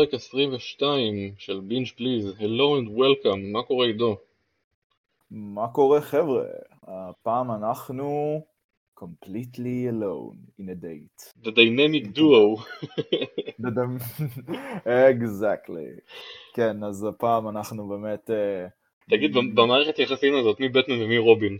[0.00, 4.16] לפרק 22 של בינג' פליז, Hello and Welcome, מה קורה עידו?
[5.30, 6.44] מה קורה חבר'ה?
[6.82, 8.40] הפעם אנחנו
[9.00, 11.32] completely alone in a date.
[11.44, 12.64] The Dynamic Duo.
[15.14, 16.00] exactly.
[16.54, 18.30] כן, אז הפעם אנחנו באמת...
[18.30, 18.66] אה,
[19.10, 21.58] תגיד, במערכת יחסים הזאת, מי בטמן ומי רובין?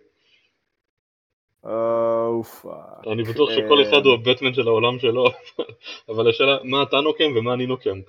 [1.65, 2.75] אופה.
[3.13, 5.25] אני בטוח שכל אחד הוא הבטמן של העולם שלו,
[6.11, 8.01] אבל השאלה, מה אתה נוקם ומה אני נוקם?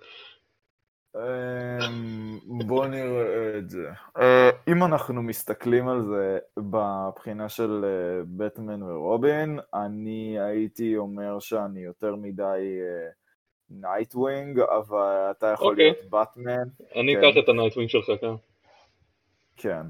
[1.15, 3.89] אמ, בוא נראה את זה.
[4.17, 7.85] אה, אם אנחנו מסתכלים על זה בבחינה של
[8.37, 12.79] בטמן אה, ורובין, אני הייתי אומר שאני יותר מדי
[13.69, 15.85] נייטווינג, אה, אבל אתה יכול אוקיי.
[15.85, 16.63] להיות בטמן.
[16.95, 17.23] אני כן.
[17.23, 18.33] אקח את הנייטווינג שלך, כן.
[19.55, 19.85] כן.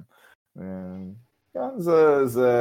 [1.54, 2.52] כן, זה, זה...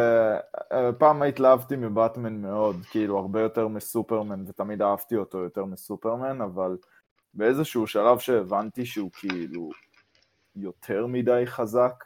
[0.99, 6.77] פעם התלהבתי מבטמן מאוד, כאילו הרבה יותר מסופרמן, ותמיד אהבתי אותו יותר מסופרמן, אבל
[7.35, 9.71] באיזשהו שלב שהבנתי שהוא כאילו
[10.57, 12.05] יותר מדי חזק,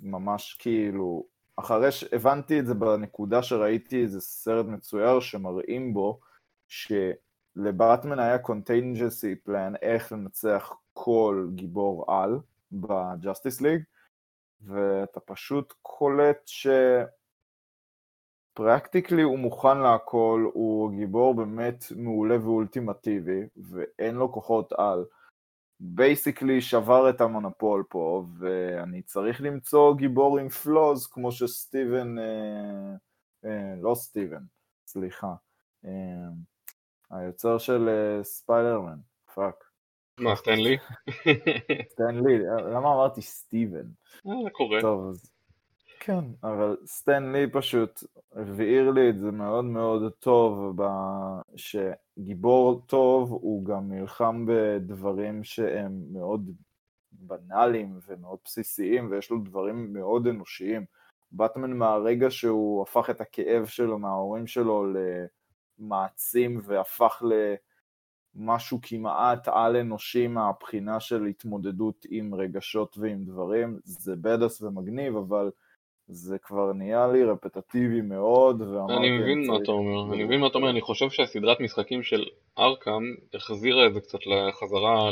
[0.00, 6.20] ממש כאילו, אחרי שהבנתי את זה בנקודה שראיתי איזה סרט מצויר שמראים בו
[6.68, 12.38] שלבטמן היה contingency plan איך לנצח כל גיבור על
[12.72, 13.82] בג'אסטיס ליג,
[14.66, 16.66] ואתה פשוט קולט ש...
[18.54, 25.04] practically הוא מוכן להכל, הוא גיבור באמת מעולה ואולטימטיבי, ואין לו כוחות על.
[25.80, 32.94] Basically שבר את המונופול פה, ואני צריך למצוא גיבור עם flaws כמו שסטיבן, אה,
[33.44, 34.42] אה, לא סטיבן,
[34.86, 35.34] סליחה,
[35.84, 35.90] אה,
[37.10, 38.98] היוצר של אה, ספיידרמן,
[39.34, 39.71] Fuck.
[40.18, 40.76] מה, סטן לי?
[41.92, 42.38] סטן לי,
[42.74, 43.86] למה אמרתי סטיבן?
[44.26, 44.80] אה, זה קורה.
[44.80, 45.32] טוב, אז
[46.00, 50.76] כן, אבל סטן לי פשוט הבהיר לי את זה מאוד מאוד טוב,
[51.56, 56.50] שגיבור טוב הוא גם נלחם בדברים שהם מאוד
[57.12, 60.84] בנאליים ומאוד בסיסיים, ויש לו דברים מאוד אנושיים.
[61.32, 64.86] באטמן מהרגע שהוא הפך את הכאב שלו מההורים שלו
[65.78, 67.22] למעצים והפך
[68.36, 75.50] למשהו כמעט על אנושי מהבחינה של התמודדות עם רגשות ועם דברים, זה בדס ומגניב, אבל
[76.06, 78.62] זה כבר נהיה לי רפטטיבי מאוד,
[78.98, 82.24] אני מבין מה אתה אומר, אני מבין מה אתה אומר, אני חושב שהסדרת משחקים של
[82.58, 85.10] ארקאם החזירה את זה קצת לחזרה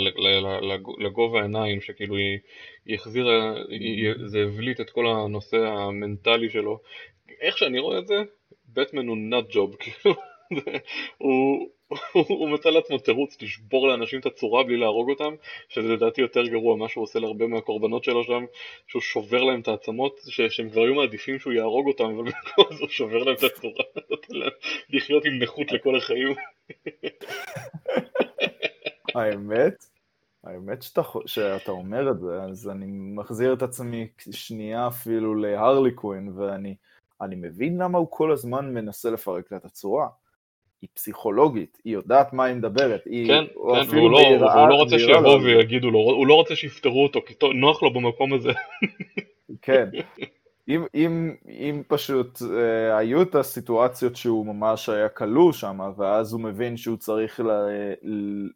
[0.98, 2.38] לגובה העיניים, שכאילו היא,
[2.86, 6.78] היא החזירה, היא, זה הבליט את כל הנושא המנטלי שלו.
[7.40, 8.22] איך שאני רואה את זה,
[8.68, 10.14] בטמן הוא נאט ג'וב, כאילו,
[11.18, 11.68] הוא,
[12.12, 15.34] הוא מצא לעצמו תירוץ לשבור לאנשים את הצורה בלי להרוג אותם,
[15.68, 18.44] שזה לדעתי יותר גרוע מה שהוא עושה להרבה מהקורבנות שלו שם,
[18.86, 22.80] שהוא שובר להם את העצמות, שהם כבר היו מעדיפים שהוא יהרוג אותם, אבל במקום הזה
[22.80, 23.84] הוא שובר להם את הצורה,
[24.90, 26.34] לחיות עם נכות לכל החיים.
[29.14, 29.84] האמת,
[30.44, 36.32] האמת שאתה, שאתה אומר את זה, אז אני מחזיר את עצמי שנייה אפילו להרלי קווין,
[36.38, 40.08] ואני מבין למה הוא כל הזמן מנסה לפרק לה את הצורה.
[40.82, 44.98] היא פסיכולוגית, היא יודעת מה היא מדברת, היא כן, כן, והוא לא, והוא לא רוצה
[44.98, 48.52] שיבואו ויגידו לו, הוא לא רוצה שיפטרו אותו, כי נוח לו במקום הזה.
[49.62, 49.88] כן,
[50.68, 56.40] אם, אם, אם פשוט אה, היו את הסיטואציות שהוא ממש היה כלוא שם, ואז הוא
[56.40, 57.50] מבין שהוא צריך ל,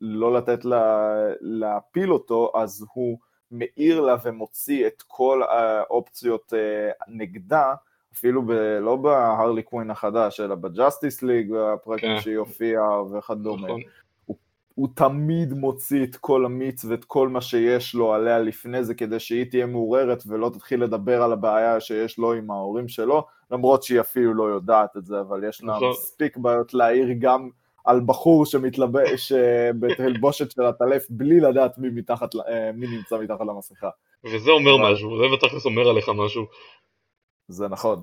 [0.00, 3.18] לא לתת לה, להפיל אותו, אז הוא
[3.50, 7.74] מאיר לה ומוציא את כל האופציות אה, נגדה,
[8.14, 12.20] אפילו ב, לא בהרלי קווין החדש, אלא בג'אסטיס ליג, הפרקים כן.
[12.20, 13.66] שהיא הופיעה וכדומה.
[13.66, 13.80] נכון.
[14.24, 14.36] הוא,
[14.74, 19.20] הוא תמיד מוציא את כל המיץ ואת כל מה שיש לו עליה לפני זה, כדי
[19.20, 24.00] שהיא תהיה מעוררת ולא תתחיל לדבר על הבעיה שיש לו עם ההורים שלו, למרות שהיא
[24.00, 25.90] אפילו לא יודעת את זה, אבל יש לה נכון.
[25.90, 27.48] מספיק בעיות להעיר גם
[27.84, 29.32] על בחור שמתלבש
[29.80, 33.88] בתלבושת של הטלף בלי לדעת מי, מתחת, אה, מי נמצא מתחת למסכה.
[34.24, 34.92] וזה אומר.
[34.92, 36.46] משהו, זה בתכלס אומר עליך משהו.
[37.48, 38.00] זה נכון.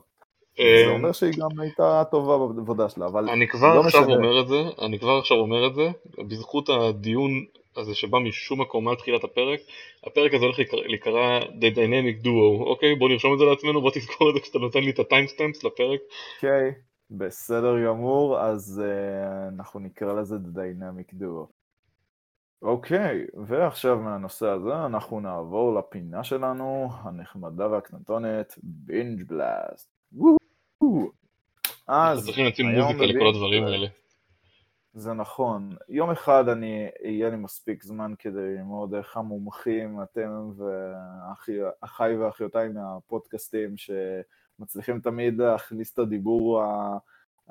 [0.59, 4.15] אה, זה אומר שהיא גם הייתה טובה בעבודה שלה, אבל אני כבר לא עכשיו משנה.
[4.15, 5.91] אומר את זה, אני כבר עכשיו אומר את זה,
[6.27, 7.31] בזכות הדיון
[7.77, 9.59] הזה שבא משום מקום על תחילת הפרק,
[10.07, 12.95] הפרק הזה הולך להיקרא The Dynamic Duo, אוקיי?
[12.95, 15.99] בוא נרשום את זה לעצמנו, בוא תזכור את זה כשאתה נותן לי את הטיימסטמפס לפרק.
[16.35, 16.71] אוקיי,
[17.11, 21.60] בסדר גמור, אז uh, אנחנו נקרא לזה The Dynamic Duo.
[22.61, 29.91] אוקיי, ועכשיו מהנושא הזה אנחנו נעבור לפינה שלנו, הנחמדה והקטנטונת, בינג' בלאסט.
[31.87, 33.87] אז צריכים להוציא מוזיקה לכל הדברים האלה.
[34.93, 35.75] זה נכון.
[35.89, 40.51] יום אחד אני, יהיה לי מספיק זמן כדי ללמוד איך המומחים, אתם
[41.81, 46.63] ואחיי ואחיותיי מהפודקאסטים שמצליחים תמיד להכניס את הדיבור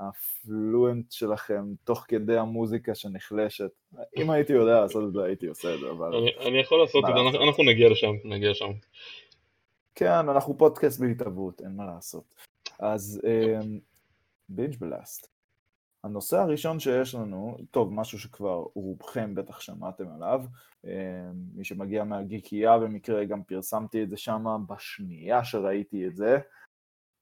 [0.01, 3.71] הפלואנט שלכם תוך כדי המוזיקה שנחלשת.
[4.17, 6.15] אם הייתי יודע לעשות את זה, הייתי עושה את זה, אבל...
[6.47, 8.71] אני, יכול לעשות את זה, אנחנו נגיע לשם, נגיע לשם.
[9.95, 12.35] כן, אנחנו פודקאסט בהתהוות, אין מה לעשות.
[12.79, 13.21] אז
[14.49, 15.29] בינג' בלאסט.
[16.05, 20.45] הנושא הראשון שיש לנו, טוב, משהו שכבר רובכם בטח שמעתם עליו,
[21.55, 26.39] מי שמגיע מהגיקייה במקרה גם פרסמתי את זה שם בשנייה שראיתי את זה,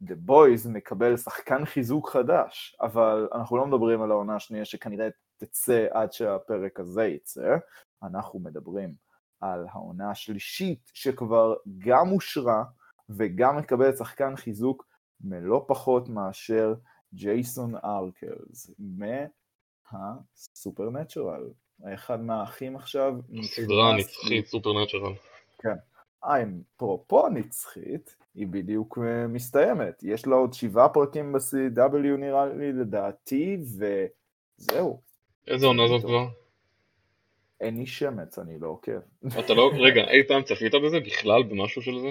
[0.04, 5.86] The Boys מקבל שחקן חיזוק חדש, אבל אנחנו לא מדברים על העונה השנייה שכנראה תצא
[5.90, 7.56] עד שהפרק הזה יצא,
[8.02, 8.94] אנחנו מדברים
[9.40, 12.64] על העונה השלישית שכבר גם אושרה
[13.08, 14.86] וגם מקבלת שחקן חיזוק
[15.20, 16.74] מלא פחות מאשר
[17.14, 18.70] ג'ייסון ארקלס
[19.92, 21.50] מהסופרנטורל,
[21.94, 23.14] אחד מהאחים עכשיו.
[23.42, 25.12] סדרה נצחית סופרנטורל.
[25.58, 25.76] כן.
[26.24, 30.02] עם פרופו נצחית, היא בדיוק אה, מסתיימת.
[30.02, 35.00] יש לה עוד שבעה פרקים ב-CW נראה לי לדעתי, וזהו.
[35.46, 36.26] איזה עונה זאת כבר?
[37.60, 38.98] אין לי שמץ, אני לא עוקב.
[39.38, 42.08] אתה לא, רגע, אי פעם צפית בזה בכלל, במשהו של זה?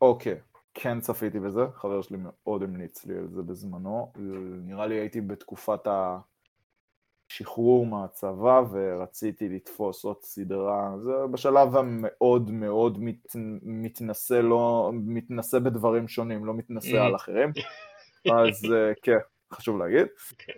[0.00, 0.36] אוקיי,
[0.74, 4.12] כן צפיתי בזה, חבר שלי מאוד המליץ לי על זה בזמנו.
[4.64, 6.18] נראה לי הייתי בתקופת ה...
[7.30, 13.26] שחרור מהצבא ורציתי לתפוס עוד סדרה, זה בשלב המאוד מאוד מת,
[13.62, 17.52] מתנשא, לא, מתנשא בדברים שונים, לא מתנשא על אחרים,
[18.40, 19.18] אז אה, כן,
[19.52, 20.06] חשוב להגיד.
[20.38, 20.52] כן.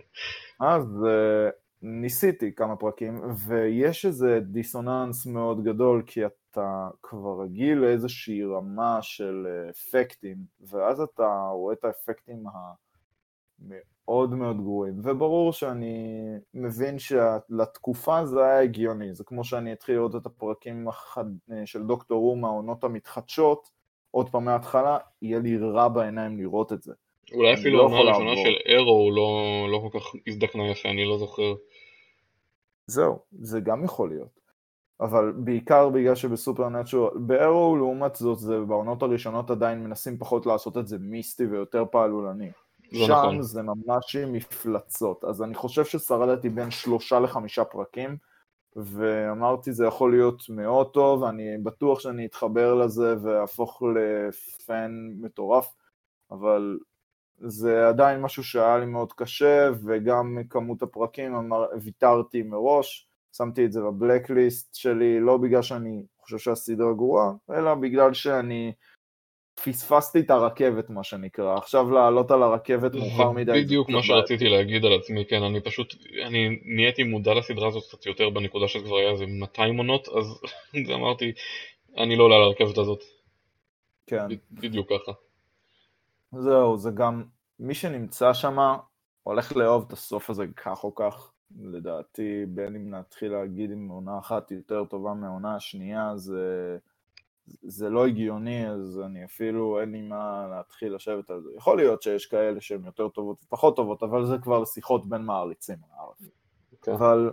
[0.60, 1.50] אז אה,
[1.82, 9.46] ניסיתי כמה פרקים, ויש איזה דיסוננס מאוד גדול, כי אתה כבר רגיל לאיזושהי רמה של
[9.46, 12.44] אה, אפקטים, ואז אתה רואה את האפקטים
[13.58, 16.16] מאוד מאוד גרועים, וברור שאני
[16.54, 21.24] מבין שלתקופה זה היה הגיוני, זה כמו שאני אתחיל לראות את הפרקים החד...
[21.64, 23.70] של דוקטור רום, העונות המתחדשות,
[24.10, 26.92] עוד פעם מההתחלה, יהיה לי רע בעיניים לראות את זה.
[27.32, 31.18] אולי אפילו לא העונה הראשונה של אירו לא, לא כל כך הזדקנה יפה, אני לא
[31.18, 31.54] זוכר.
[32.86, 34.40] זהו, זה גם יכול להיות.
[35.00, 40.86] אבל בעיקר בגלל שבסופרנטשורל, באירו לעומת זאת, זה בעונות הראשונות עדיין מנסים פחות לעשות את
[40.86, 42.50] זה מיסטי ויותר פעלולני.
[42.92, 43.42] שם נכון.
[43.42, 45.24] זה ממש עם מפלצות.
[45.24, 48.16] אז אני חושב ששרדתי בין שלושה לחמישה פרקים,
[48.76, 54.90] ואמרתי זה יכול להיות מאוד טוב, אני בטוח שאני אתחבר לזה ואהפוך לפן
[55.20, 55.74] מטורף,
[56.30, 56.78] אבל
[57.38, 63.72] זה עדיין משהו שהיה לי מאוד קשה, וגם כמות הפרקים אמר, ויתרתי מראש, שמתי את
[63.72, 68.72] זה בבלקליסט שלי, לא בגלל שאני חושב שהסדרה גרועה, אלא בגלל שאני
[69.54, 71.56] פספסתי את הרכבת, מה שנקרא.
[71.56, 73.52] עכשיו לעלות על הרכבת מאוחר מדי.
[73.64, 75.94] בדיוק מה שרציתי להגיד על עצמי, כן, אני פשוט,
[76.26, 80.40] אני נהייתי מודע לסדרה הזאת קצת יותר בנקודה שכבר היה איזה 200 עונות, אז
[80.94, 81.32] אמרתי,
[81.96, 83.02] אני לא עולה על הרכבת הזאת.
[84.06, 84.26] כן.
[84.50, 85.12] בדיוק ככה.
[86.32, 87.24] זהו, זה גם,
[87.60, 88.58] מי שנמצא שם
[89.22, 91.32] הולך לאהוב את הסוף הזה כך או כך.
[91.60, 96.78] לדעתי, בין אם נתחיל להגיד אם עונה אחת יותר טובה מהעונה השנייה, זה...
[97.46, 101.50] זה לא הגיוני, אז אני אפילו, אין לי מה להתחיל לשבת על זה.
[101.56, 105.76] יכול להיות שיש כאלה שהן יותר טובות ופחות טובות, אבל זה כבר שיחות בין מעריצים.
[105.76, 106.22] Okay.
[106.72, 106.94] אוקיי.
[106.94, 107.30] אבל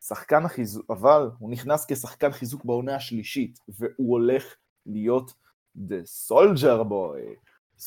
[0.00, 4.54] שחקן החיזוק, אבל הוא נכנס כשחקן חיזוק בעונה השלישית, והוא הולך
[4.86, 5.32] להיות
[5.76, 7.36] The Soldier Boy.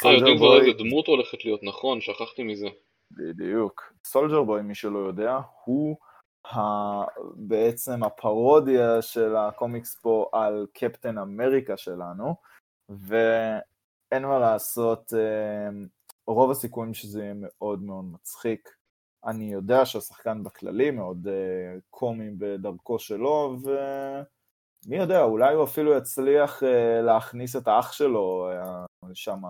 [0.06, 2.68] אה, יודעים כבר איזה דמות הולכת להיות, נכון, שכחתי מזה.
[3.12, 3.94] בדיוק.
[4.08, 5.98] Soldier Boy, מי שלא יודע, הוא...
[7.36, 12.36] בעצם הפרודיה של הקומיקס פה על קפטן אמריקה שלנו,
[12.90, 15.88] ואין מה לעשות, אמ,
[16.28, 18.70] רוב הסיכויים שזה יהיה מאוד מאוד מצחיק.
[19.26, 26.64] אני יודע שהשחקן בכללי מאוד אה, קומי בדרכו שלו, ומי יודע, אולי הוא אפילו יצליח
[26.64, 29.42] אה, להכניס את האח שלו אה, שם,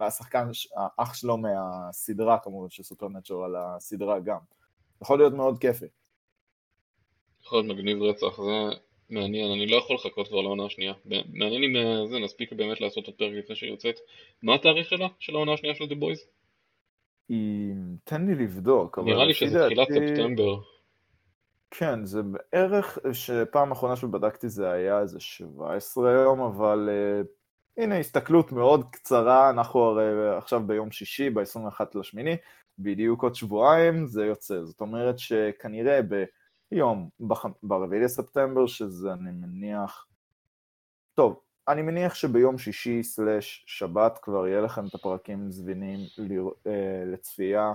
[0.00, 4.61] לשחקן, האח שלו מהסדרה כמובן, של סופרנטשור על הסדרה גם.
[5.02, 5.86] יכול להיות מאוד כיפי.
[7.42, 8.76] יכול להיות מגניב רצח, זה
[9.10, 10.92] מעניין, אני לא יכול לחכות כבר לעונה השנייה.
[11.32, 13.94] מעניין אם אה, זה נספיק באמת לעשות עוד פרק לפני שהיא יוצאת.
[14.42, 16.26] מה התאריך שלה, של העונה השנייה של The Boys?
[18.04, 18.98] תן לי לבדוק.
[18.98, 20.56] נראה לי שזה תחילת ספטמבר.
[21.70, 28.52] כן, זה בערך, שפעם אחרונה שבדקתי זה היה איזה 17 יום, אבל uh, הנה הסתכלות
[28.52, 32.36] מאוד קצרה, אנחנו הרי עכשיו ביום שישי, ב-21 לשמיני,
[32.78, 36.00] בדיוק עוד שבועיים זה יוצא, זאת אומרת שכנראה
[36.70, 40.06] ביום, ב-4 לספטמבר, שזה אני מניח,
[41.14, 45.98] טוב, אני מניח שביום שישי סלש שבת כבר יהיה לכם את הפרקים זמינים
[46.66, 47.72] אה, לצפייה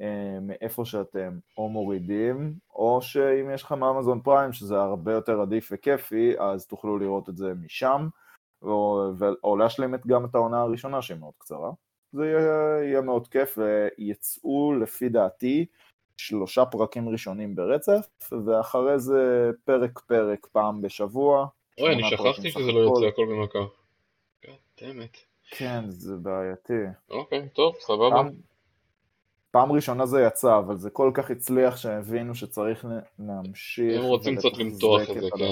[0.00, 5.68] אה, מאיפה שאתם או מורידים, או שאם יש לכם אמזון פריים, שזה הרבה יותר עדיף
[5.72, 8.08] וכיפי, אז תוכלו לראות את זה משם,
[8.62, 9.10] או,
[9.44, 11.70] או להשלים גם את העונה הראשונה שהיא מאוד קצרה.
[12.12, 15.66] זה יהיה, יהיה מאוד כיף, ויצאו לפי דעתי
[16.16, 21.46] שלושה פרקים ראשונים ברצף, ואחרי זה פרק פרק פעם בשבוע.
[21.80, 23.58] אוי, אני שכחתי שזה לא יוצא הכל במכה.
[25.50, 26.82] כן, זה בעייתי.
[27.10, 28.10] אוקיי, טוב, סבבה.
[28.10, 28.30] פעם,
[29.50, 32.86] פעם ראשונה זה יצא, אבל זה כל כך הצליח שהבינו שצריך
[33.18, 34.00] להמשיך.
[34.00, 35.44] הם רוצים קצת למתוח את זה, כן.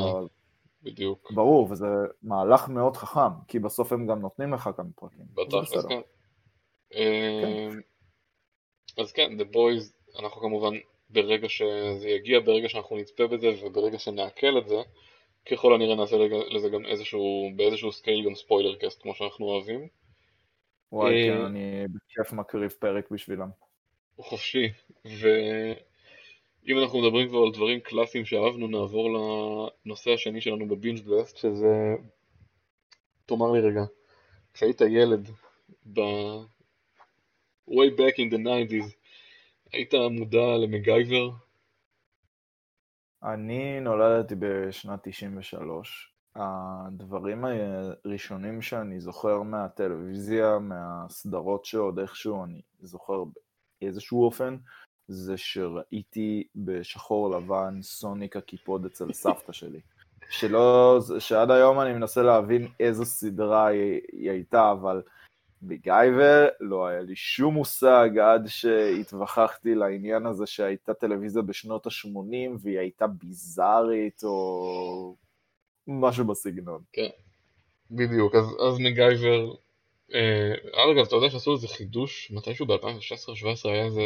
[0.83, 1.33] בדיוק.
[1.33, 1.87] ברור, וזה
[2.23, 5.27] מהלך מאוד חכם, כי בסוף הם גם נותנים לך כמה פרקים.
[5.35, 6.01] בטח, כן.
[6.91, 7.81] כן.
[8.99, 10.75] אז כן, The Boys, אנחנו כמובן
[11.11, 14.77] ברגע שזה יגיע, ברגע שאנחנו נצפה בזה וברגע שנעכל את זה,
[15.51, 16.17] ככל הנראה נעשה
[16.51, 19.89] לזה גם איזשהו, באיזשהו scale גם spoiler cast כמו שאנחנו אוהבים.
[20.93, 23.49] וואי, כן, אני בכיף מקריב פרק בשבילם.
[24.17, 24.69] הוא חופשי,
[25.05, 29.09] ואם אנחנו מדברים כבר על דברים קלאסיים שאהבנו, נעבור
[29.85, 31.95] לנושא השני שלנו בבינג' בלסט, שזה...
[33.27, 33.83] תאמר לי רגע,
[34.55, 35.31] כשהיית ילד,
[35.93, 36.01] ב...
[37.71, 38.95] way back in the 90's,
[39.73, 41.31] היית מודע למגייבר?
[43.23, 46.13] אני נולדתי בשנת 93.
[46.37, 53.25] הדברים הראשונים שאני זוכר מהטלוויזיה, מהסדרות שעוד איכשהו אני זוכר
[53.81, 54.57] באיזשהו אופן,
[55.09, 59.81] זה שראיתי בשחור לבן סוניק הקיפוד אצל סבתא שלי.
[60.31, 65.03] שלא, שעד היום אני מנסה להבין איזו סדרה היא, היא הייתה, אבל
[65.63, 72.79] בגייבר לא היה לי שום מושג עד שהתווכחתי לעניין הזה שהייתה טלוויזיה בשנות ה-80 והיא
[72.79, 75.17] הייתה ביזארית או
[75.87, 76.83] משהו בסגנון.
[76.93, 77.09] כן,
[77.91, 79.53] בדיוק, אז, אז מגייבר,
[80.15, 80.53] אה,
[80.93, 84.03] אגב, אתה יודע שעשו איזה חידוש, מתישהו ב-2016-2017 היה איזה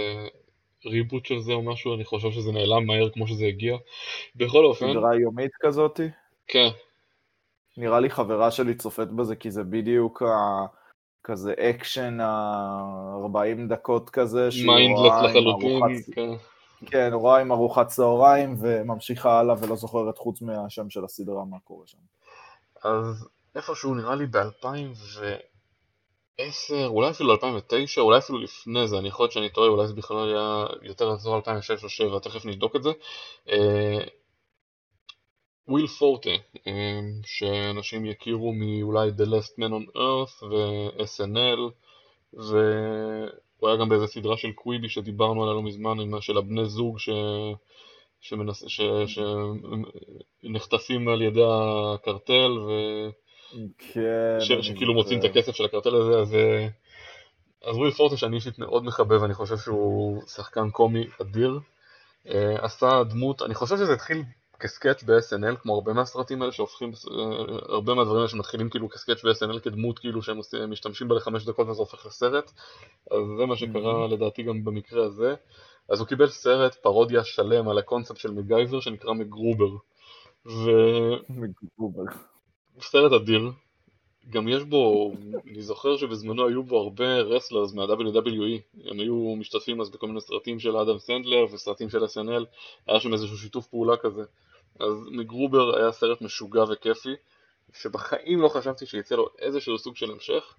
[0.86, 3.76] reboot של זה או משהו, אני חושב שזה נעלם מהר כמו שזה הגיע.
[4.36, 4.92] בכל אופן...
[4.92, 6.08] סדרה יומית כזאתי?
[6.46, 6.68] כן.
[7.76, 10.66] נראה לי חברה שלי צופת בזה כי זה בדיוק ה...
[11.24, 15.80] כזה אקשן ה-40 דקות כזה, mindless לחלוטין,
[16.14, 16.30] כן.
[16.86, 21.86] כן, רואה עם ארוחת צהריים וממשיכה הלאה ולא זוכרת חוץ מהשם של הסדרה מה קורה
[21.86, 21.98] שם.
[22.84, 29.32] אז איפשהו נראה לי ב-2010, אולי אפילו 2009, אולי אפילו לפני זה, אני יכול להיות
[29.32, 32.90] שאני טועה, אולי זה בכלל היה יותר אזור 2006 או 2007, תכף נבדוק את זה.
[35.68, 36.30] אה, וויל פורטה,
[36.66, 41.60] אמ, שאנשים יכירו מאולי The Last Man on Earth ו-SNL
[42.32, 47.08] והוא היה גם באיזה סדרה של קוויבי שדיברנו עליה לא מזמן, של הבני זוג ש...
[48.20, 48.64] שמנס...
[48.66, 48.80] ש...
[50.42, 52.70] שנחטפים על ידי הקרטל ו...
[53.78, 54.52] כן, ש...
[54.52, 56.36] שכאילו מוצאים את הכסף של הקרטל הזה, אז,
[57.64, 61.58] אז וויל פורטה שאני אישית מאוד מחבב, אני חושב שהוא שחקן קומי אדיר.
[62.28, 64.22] אה, עשה דמות, אני חושב שזה התחיל
[64.62, 67.24] כסקאץ' ב-SNL, כמו הרבה מהסרטים האלה שהופכים, אה,
[67.68, 71.68] הרבה מהדברים האלה שמתחילים כאילו כ sketch ב-SNL כדמות כאילו שהם משתמשים בה לחמש דקות
[71.68, 72.52] וזה הופך לסרט,
[73.10, 74.12] אז זה מה שקרה mm-hmm.
[74.12, 75.34] לדעתי גם במקרה הזה.
[75.88, 79.76] אז הוא קיבל סרט פרודיה שלם על הקונספט של מגייבר שנקרא מגרובר.
[80.46, 80.70] ו...
[81.28, 82.02] מגרובר.
[82.80, 83.50] סרט אדיר,
[84.30, 85.12] גם יש בו,
[85.50, 90.58] אני זוכר שבזמנו היו בו הרבה wrestlers מה-WWE, הם היו משתתפים אז בכל מיני סרטים
[90.58, 92.44] של אדם סנדלר וסרטים של SNL,
[92.86, 94.22] היה שם איזשהו שיתוף פעולה כזה.
[94.80, 97.14] אז מגרובר היה סרט משוגע וכיפי,
[97.72, 100.54] שבחיים לא חשבתי שיצא לו איזשהו סוג של המשך,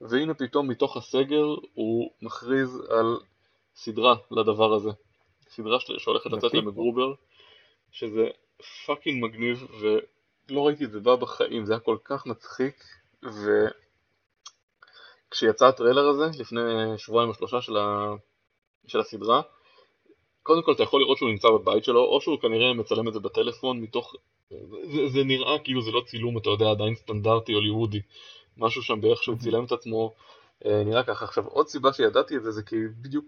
[0.00, 3.18] והנה פתאום מתוך הסגר הוא מכריז על
[3.74, 4.90] סדרה לדבר הזה.
[5.48, 7.14] סדרה שהולכת לצאת למגרובר,
[7.90, 8.28] שזה
[8.86, 12.84] fucking מגניב, ולא ראיתי את זה בא בחיים, זה היה כל כך מצחיק,
[15.30, 16.60] וכשיצא הטריילר הזה, לפני
[16.98, 18.14] שבועיים או שלושה של, ה...
[18.86, 19.42] של הסדרה,
[20.42, 23.20] קודם כל אתה יכול לראות שהוא נמצא בבית שלו, או שהוא כנראה מצלם את זה
[23.20, 24.14] בטלפון מתוך...
[24.84, 28.00] זה, זה נראה כאילו זה לא צילום, אתה יודע, עדיין סטנדרטי הוליוודי.
[28.56, 30.14] משהו שם באיך שהוא צילם את עצמו,
[30.66, 31.24] אה, נראה ככה.
[31.24, 33.24] עכשיו, עוד סיבה שידעתי את זה, זה כי בדיוק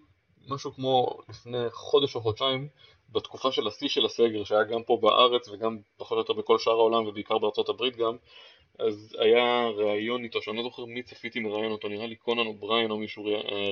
[0.49, 2.68] משהו כמו לפני חודש או חודשיים,
[3.12, 6.73] בתקופה של השיא של הסגר, שהיה גם פה בארץ וגם פחות או יותר בכל שאר
[6.73, 8.16] העולם ובעיקר בארצות הברית גם,
[8.78, 12.90] אז היה ראיון איתו, שאני לא זוכר מי צפיתי מראיין אותו, נראה לי קונאן או'בריין
[12.90, 13.25] או מישהו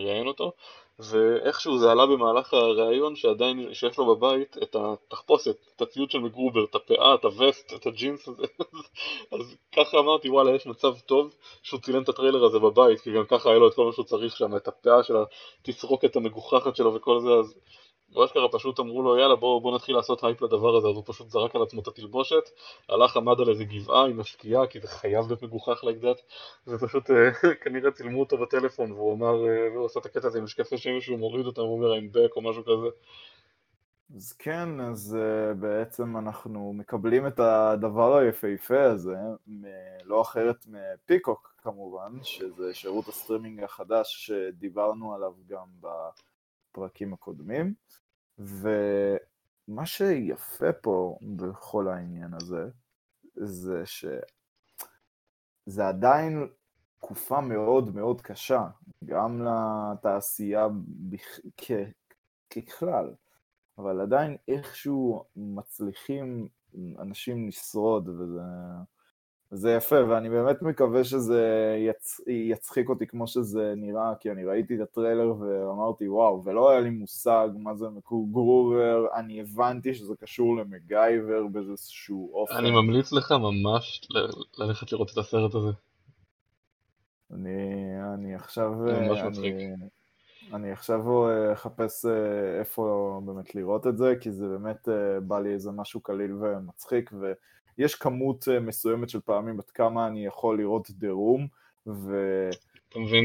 [0.04, 0.52] ראיין אותו,
[0.98, 6.64] ואיכשהו זה עלה במהלך הראיון שעדיין, שיש לו בבית את התחפושת, את הציוד של מגרובר,
[6.64, 8.46] את הפאה, את הווסט, את הג'ינס הזה,
[9.32, 13.24] אז ככה אמרתי וואלה יש מצב טוב שהוא צילם את הטריילר הזה בבית, כי גם
[13.28, 15.14] ככה היה לו את כל מה שהוא צריך שם, את הפאה של
[15.60, 17.54] התסרוקת המגוחכת שלו וכל זה, אז
[18.14, 21.30] ואשכרה פשוט אמרו לו יאללה בוא, בוא נתחיל לעשות הייפ לדבר הזה אז הוא פשוט
[21.30, 22.50] זרק על עצמו את התלבושת
[22.88, 26.06] הלך עמד על איזה גבעה עם השקיעה כי זה חייב להיות מגוחך like
[26.66, 27.30] ופשוט אה,
[27.62, 31.04] כנראה צילמו אותו בטלפון והוא אמר אה, והוא עשה את הקטע הזה עם משקפי שמש
[31.04, 32.88] שהוא מוריד אותם הוא אומר I'm back או משהו כזה.
[34.16, 39.16] אז כן, אז uh, בעצם אנחנו מקבלים את הדבר היפהפה הזה,
[40.04, 47.74] לא אחרת מפיקוק, כמובן, שזה שירות הסטרימינג החדש שדיברנו עליו גם בפרקים הקודמים,
[48.38, 52.68] ומה שיפה פה בכל העניין הזה,
[53.34, 56.48] זה שזה עדיין
[56.98, 58.66] תקופה מאוד מאוד קשה,
[59.04, 60.66] גם לתעשייה
[62.50, 63.14] ככלל,
[63.78, 66.48] אבל עדיין איכשהו מצליחים
[66.98, 68.40] אנשים לשרוד, וזה
[69.54, 72.20] זה יפה, ואני באמת מקווה שזה יצ...
[72.26, 76.90] יצחיק אותי כמו שזה נראה, כי אני ראיתי את הטריילר ואמרתי, וואו, ולא היה לי
[76.90, 82.54] מושג מה זה מקור גרובר, אני הבנתי שזה קשור למגייבר באיזשהו אופן.
[82.54, 84.18] אני ממליץ לך ממש ל...
[84.62, 85.70] ללכת לראות את הסרט הזה.
[87.32, 87.56] אני,
[88.14, 88.70] אני עכשיו...
[88.72, 89.54] ממש אני, מצחיק.
[90.52, 95.40] אני עכשיו אה, אחפש אה, איפה באמת לראות את זה, כי זה באמת אה, בא
[95.40, 97.10] לי איזה משהו קליל ומצחיק,
[97.78, 101.46] ויש כמות מסוימת של פעמים עד כמה אני יכול לראות דה-רום,
[101.86, 102.16] ו...
[102.88, 103.24] אתה מבין?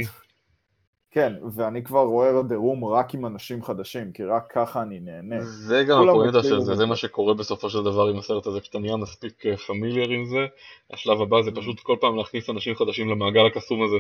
[1.12, 5.42] כן, ואני כבר רואה דה-רום רק עם אנשים חדשים, כי רק ככה אני נהנה.
[5.42, 6.86] זה גם הפואנטה של זה, זה.
[6.86, 10.46] מה שקורה בסופו של דבר עם הסרט הזה, כשאתה נהיה מספיק פמיליאר עם זה,
[10.94, 13.98] השלב הבא זה פשוט כל פעם להכניס אנשים חדשים למעגל הקסום הזה.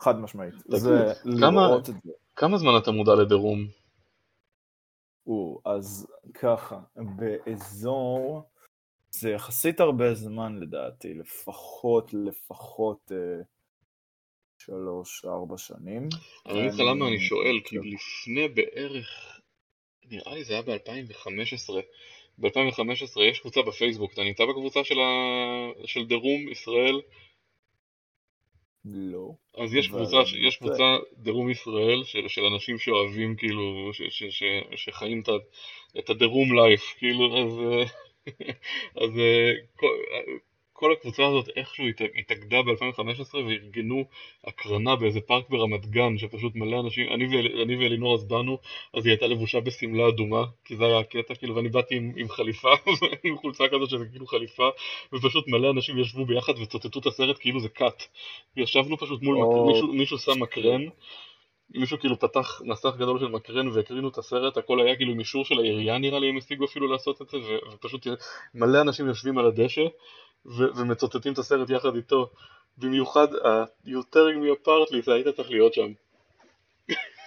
[0.00, 0.54] חד משמעית.
[0.68, 2.10] זה כמה- לראות את זה.
[2.36, 3.66] כמה זמן אתה מודע לדירום?
[5.26, 8.42] או, אז ככה, באזור,
[9.18, 13.42] זה יחסית הרבה זמן לדעתי, לפחות, לפחות אה,
[14.58, 16.08] שלוש, ארבע שנים.
[16.46, 17.76] אני אגיד לך למה אני שואל, כי.
[17.78, 19.40] לפני בערך,
[20.04, 21.72] נראה לי זה היה ב-2015,
[22.38, 25.10] ב-2015 יש קבוצה בפייסבוק, אתה נמצא בקבוצה של, ה...
[25.86, 27.00] של דירום ישראל?
[28.84, 29.34] לא.
[29.58, 30.56] אז יש קבוצה, יש.
[30.56, 34.42] קבוצה דירום ישראל של, של אנשים שאוהבים כאילו, ש, ש, ש,
[34.76, 38.03] שחיים את, ה- את הדירום לייף, כאילו, אז, אה,
[39.02, 39.88] אז אה, כל,
[40.72, 44.04] כל הקבוצה הזאת איכשהו הת- התאגדה ב-2015 וארגנו
[44.44, 48.58] הקרנה באיזה פארק ברמת גן, שפשוט מלא אנשים, אני, ואל, אני ואלינור אז באנו,
[48.94, 52.28] אז היא הייתה לבושה בשמלה אדומה, כי זה היה הקטע, כאילו, ואני באתי עם, עם
[52.28, 52.68] חליפה,
[53.24, 54.68] עם חולצה כזאת שזה כאילו חליפה,
[55.12, 58.02] ופשוט מלא אנשים ישבו ביחד וצוטטו את הסרט כאילו זה קאט.
[58.56, 59.72] ישבנו פשוט מול, או, מק...
[59.72, 60.82] מישהו, מישהו שם מקרן,
[61.70, 65.44] מישהו כאילו פתח מסך גדול של מקרן והקרינו את הסרט, הכל היה כאילו עם אישור
[65.44, 67.72] של העירייה נראה לי, הם השיגו אפילו לעשות את זה, ו...
[67.72, 68.06] ופשוט
[68.54, 69.80] מלא אנשים יושבים על הדשא
[70.46, 70.64] ו...
[70.76, 72.30] ומצוטטים את הסרט יחד איתו.
[72.78, 75.92] במיוחד ה- You tearing me apart, היית צריך להיות שם.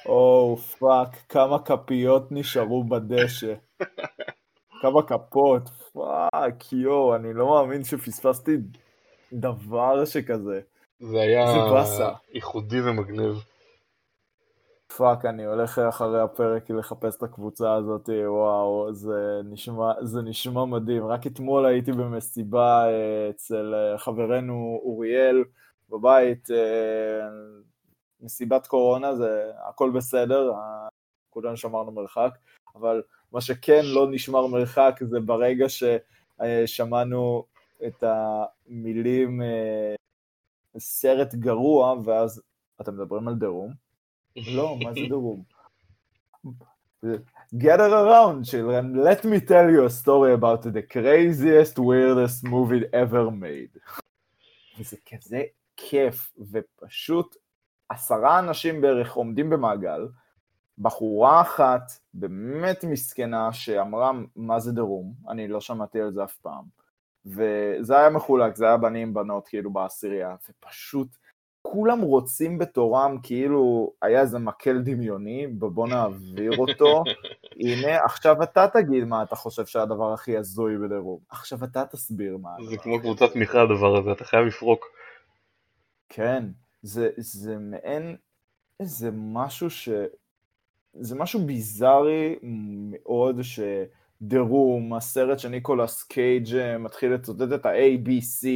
[0.06, 3.54] או fuck, כמה כפיות נשארו בדשא.
[4.82, 5.62] כמה כפות,
[5.94, 8.52] fuck, יואו, אני לא מאמין שפספסתי
[9.34, 10.62] דבר שכזה.
[11.00, 11.46] זה היה.
[12.34, 13.44] ייחודי ומגניב.
[14.96, 21.06] fuck, אני הולך אחרי הפרק לחפש את הקבוצה הזאת, וואו, זה נשמע, זה נשמע מדהים.
[21.06, 25.44] רק אתמול הייתי במסיבה אה, אצל אה, חברנו אוריאל
[25.90, 27.28] בבית, אה,
[28.22, 30.52] מסיבת קורונה, זה הכל בסדר,
[31.30, 32.38] כולנו שמרנו מרחק,
[32.76, 37.46] אבל מה שכן לא נשמר מרחק זה ברגע ששמענו
[37.88, 39.42] את המילים
[40.78, 42.42] סרט גרוע, ואז
[42.82, 43.87] אתם מדברים על דירום?
[44.38, 45.44] לא, מה זה דירוג?
[47.56, 53.32] Gather around children, let me tell you a story about the craziest, weirdest movie ever
[53.32, 53.80] made.
[54.80, 55.44] וזה כזה
[55.78, 57.36] כיף, ופשוט
[57.90, 60.08] עשרה אנשים בערך עומדים במעגל,
[60.78, 66.64] בחורה אחת באמת מסכנה שאמרה מה זה דרום, אני לא שמעתי על זה אף פעם,
[67.26, 71.08] וזה היה מחולק, זה היה בנים בנות כאילו בעשירייה, ופשוט
[71.72, 77.04] כולם רוצים בתורם כאילו היה איזה מקל דמיוני, בוא נעביר אותו,
[77.66, 82.50] הנה עכשיו אתה תגיד מה אתה חושב שהדבר הכי הזוי בדירוג, עכשיו אתה תסביר מה.
[82.70, 84.86] זה כמו קבוצת תמיכה הדבר הזה, אתה חייב לפרוק.
[86.10, 86.44] כן,
[86.82, 88.16] זה, זה מעין
[88.80, 89.90] איזה משהו ש...
[91.00, 98.48] זה משהו ביזארי מאוד ש The Room, הסרט שניקולס קייג' אה, מתחיל לצטט את ה-ABC,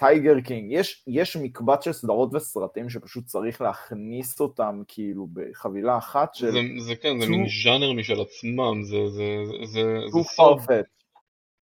[0.00, 6.34] Tiger King, יש, יש מקבץ של סדרות וסרטים שפשוט צריך להכניס אותם כאילו בחבילה אחת
[6.34, 10.72] של זה, זה כן, זה מין ז'אנר משל עצמם, זה, זה, זה, זה, so.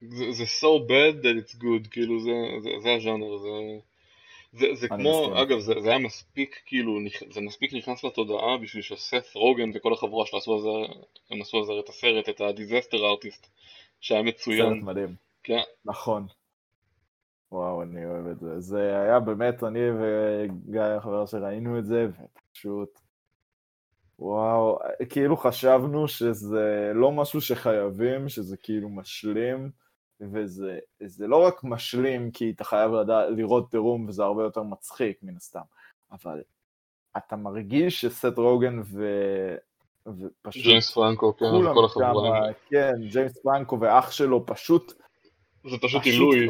[0.01, 2.31] זה, זה so bad that it's good, כאילו זה,
[2.63, 3.49] זה, זה הז'אנר, זה,
[4.53, 5.37] זה, זה כמו, מסכים.
[5.37, 10.25] אגב, זה, זה היה מספיק, כאילו, זה מספיק נכנס לתודעה בשביל שסת רוגן וכל החבורה
[10.25, 10.93] שלו עשו על זה,
[11.31, 13.47] הם עשו על זה את הסרט, את ה-disaster artist,
[14.01, 15.15] שהיה סרט מצוין, מדהים.
[15.43, 16.27] כן, נכון.
[17.55, 18.59] וואו, אני אוהב את זה.
[18.59, 22.99] זה היה באמת, אני וגיא החבר שראינו את זה, ופשוט...
[24.19, 29.71] וואו, כאילו חשבנו שזה לא משהו שחייבים, שזה כאילו משלים,
[30.21, 35.35] וזה לא רק משלים כי אתה חייב לדע, לראות טירום וזה הרבה יותר מצחיק מן
[35.35, 35.59] הסתם,
[36.11, 36.41] אבל
[37.17, 39.07] אתה מרגיש שסט רוגן ו...
[40.07, 40.63] ופשוט...
[40.63, 42.53] ג'יימס פרנקו, כן, כל החבורה.
[42.69, 44.93] כן, ג'יימס פרנקו ואח שלו פשוט...
[45.69, 46.47] זה פשוט עילוי.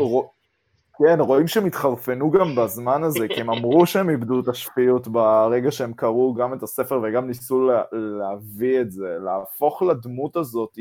[0.98, 5.72] כן, רואים שהם התחרפנו גם בזמן הזה, כי הם אמרו שהם איבדו את השפיות ברגע
[5.72, 10.80] שהם קראו גם את הספר וגם ניסו לה, להביא את זה, להפוך לדמות הזאת,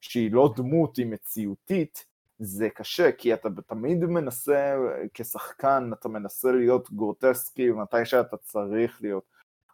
[0.00, 2.06] שהיא לא דמות, היא מציאותית,
[2.38, 4.76] זה קשה, כי אתה תמיד מנסה,
[5.14, 9.24] כשחקן, אתה מנסה להיות גורטסקי מתי שאתה צריך להיות,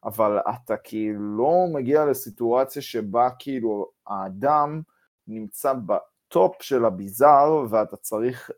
[0.04, 4.82] אבל אתה כאילו לא מגיע לסיטואציה שבה כאילו האדם
[5.28, 8.50] נמצא בטופ של הביזאר ואתה צריך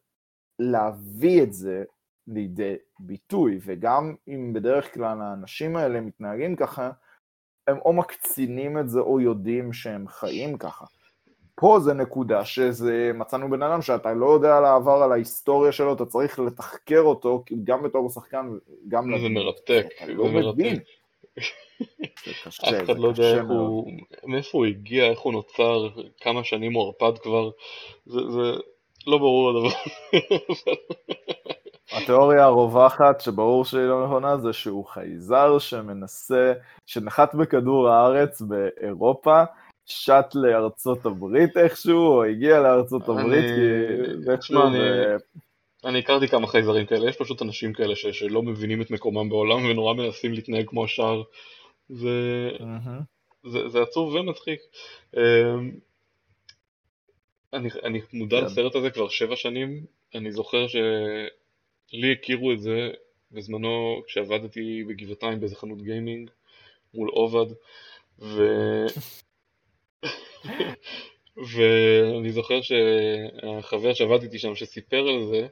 [0.70, 1.84] להביא את זה
[2.26, 6.90] לידי ביטוי, וגם אם בדרך כלל האנשים האלה מתנהגים ככה,
[7.66, 10.84] הם או מקצינים את זה או יודעים שהם חיים ככה.
[11.54, 15.92] פה זה נקודה שזה, מצאנו בן אדם שאתה לא יודע על העבר, על ההיסטוריה שלו,
[15.92, 18.50] אתה צריך לתחקר אותו, גם בתור שחקן,
[18.88, 19.18] גם...
[19.22, 20.82] זה מרתק, זה לא מרתק.
[22.48, 23.92] אף אחד לא יודע איך הוא,
[24.24, 25.88] מאיפה הוא הגיע, איך הוא נוצר,
[26.20, 27.50] כמה שנים הוא ערפד כבר,
[28.06, 28.52] זה, זה
[29.06, 29.76] לא ברור הדבר.
[31.92, 36.52] התיאוריה הרווחת שברור שהיא לא נכונה זה שהוא חייזר שמנסה,
[36.86, 39.42] שנחת בכדור הארץ באירופה,
[39.86, 44.62] שט לארצות הברית איכשהו, או הגיע לארצות הברית, כי איכשהו...
[45.84, 49.64] אני הכרתי כמה חייזרים כאלה, יש פשוט אנשים כאלה ש, שלא מבינים את מקומם בעולם
[49.64, 51.22] ונורא מנסים להתנהג כמו השאר.
[51.88, 53.50] זה, mm-hmm.
[53.50, 54.60] זה, זה עצוב ומצחיק.
[57.52, 58.46] אני, אני מודע כן.
[58.46, 62.90] לסרט הזה כבר שבע שנים, אני זוכר שלי הכירו את זה
[63.32, 66.30] בזמנו כשעבדתי בגבעתיים באיזה חנות גיימינג
[66.94, 67.46] מול עובד,
[68.18, 68.42] ו...
[71.52, 75.46] ואני זוכר שהחבר שעבד איתי שם שסיפר על זה,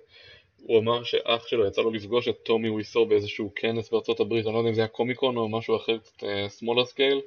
[0.63, 4.55] הוא אמר שאח שלו יצא לו לפגוש את טומי וויסו באיזשהו כנס בארצות הברית, אני
[4.55, 7.21] לא יודע אם זה היה קומיקון או משהו אחר, קצת smaller uh, scale,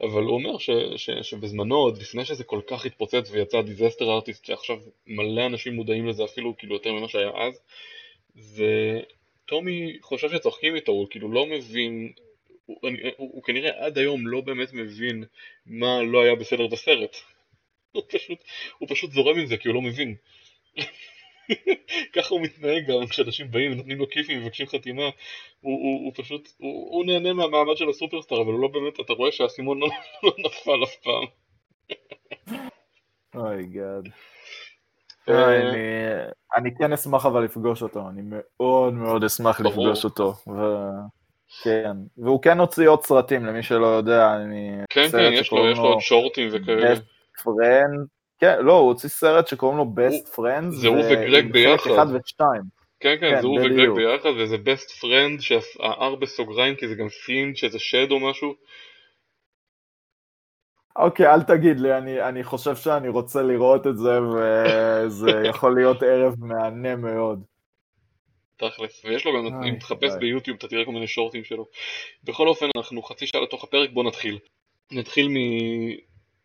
[0.00, 4.44] אבל הוא אומר ש, ש, שבזמנו, עוד לפני שזה כל כך התפוצץ ויצא Disaster Artist,
[4.44, 7.60] שעכשיו מלא אנשים מודעים לזה אפילו כאילו יותר ממה שהיה אז,
[8.36, 12.12] וטומי חושב שצוחקים איתו, הוא כאילו לא מבין,
[12.66, 15.24] הוא, הוא, הוא, הוא כנראה עד היום לא באמת מבין
[15.66, 17.16] מה לא היה בסדר בסרט.
[17.92, 18.38] הוא פשוט,
[18.78, 20.14] הוא פשוט זורם עם זה כי הוא לא מבין.
[22.16, 25.12] ככה הוא מתנהג גם כשאנשים באים ונותנים לו כיפים ומבקשים חתימה הוא,
[25.60, 29.32] הוא, הוא פשוט, הוא, הוא נהנה מהמעמד של הסופרסטאר אבל הוא לא באמת, אתה רואה
[29.32, 29.86] שהאסימון לא,
[30.22, 31.24] לא נפל אף פעם.
[33.34, 34.08] אוי גאד.
[35.28, 40.34] אה, אני כן אשמח אבל לפגוש אותו, אני מאוד מאוד אשמח לפגוש אותו.
[41.62, 44.70] כן, והוא כן הוציא עוד סרטים למי שלא יודע, אני...
[44.90, 46.94] כן, כן, יש לו עוד שורטים וכאלה.
[48.38, 50.70] כן, לא, הוא הוציא סרט שקוראים לו Best Friends.
[50.70, 51.90] זה הוא וגרג ביחד.
[51.90, 52.62] אחד ושתיים.
[53.00, 57.56] כן, כן, זה הוא וגרג ביחד, וזה Best Friend, שהאר בסוגריים, כי זה גם פינד,
[57.56, 58.54] שזה שד או משהו.
[60.96, 66.02] אוקיי, אל תגיד לי, אני, אני חושב שאני רוצה לראות את זה, וזה יכול להיות
[66.02, 67.42] ערב מהנה מאוד.
[68.56, 71.66] תכלס, ויש לו גם, אם תחפש ביוטיוב אתה תראה כל מיני שורטים שלו.
[72.24, 74.38] בכל אופן, אנחנו חצי שעה לתוך הפרק, בוא נתחיל.
[74.92, 75.28] נתחיל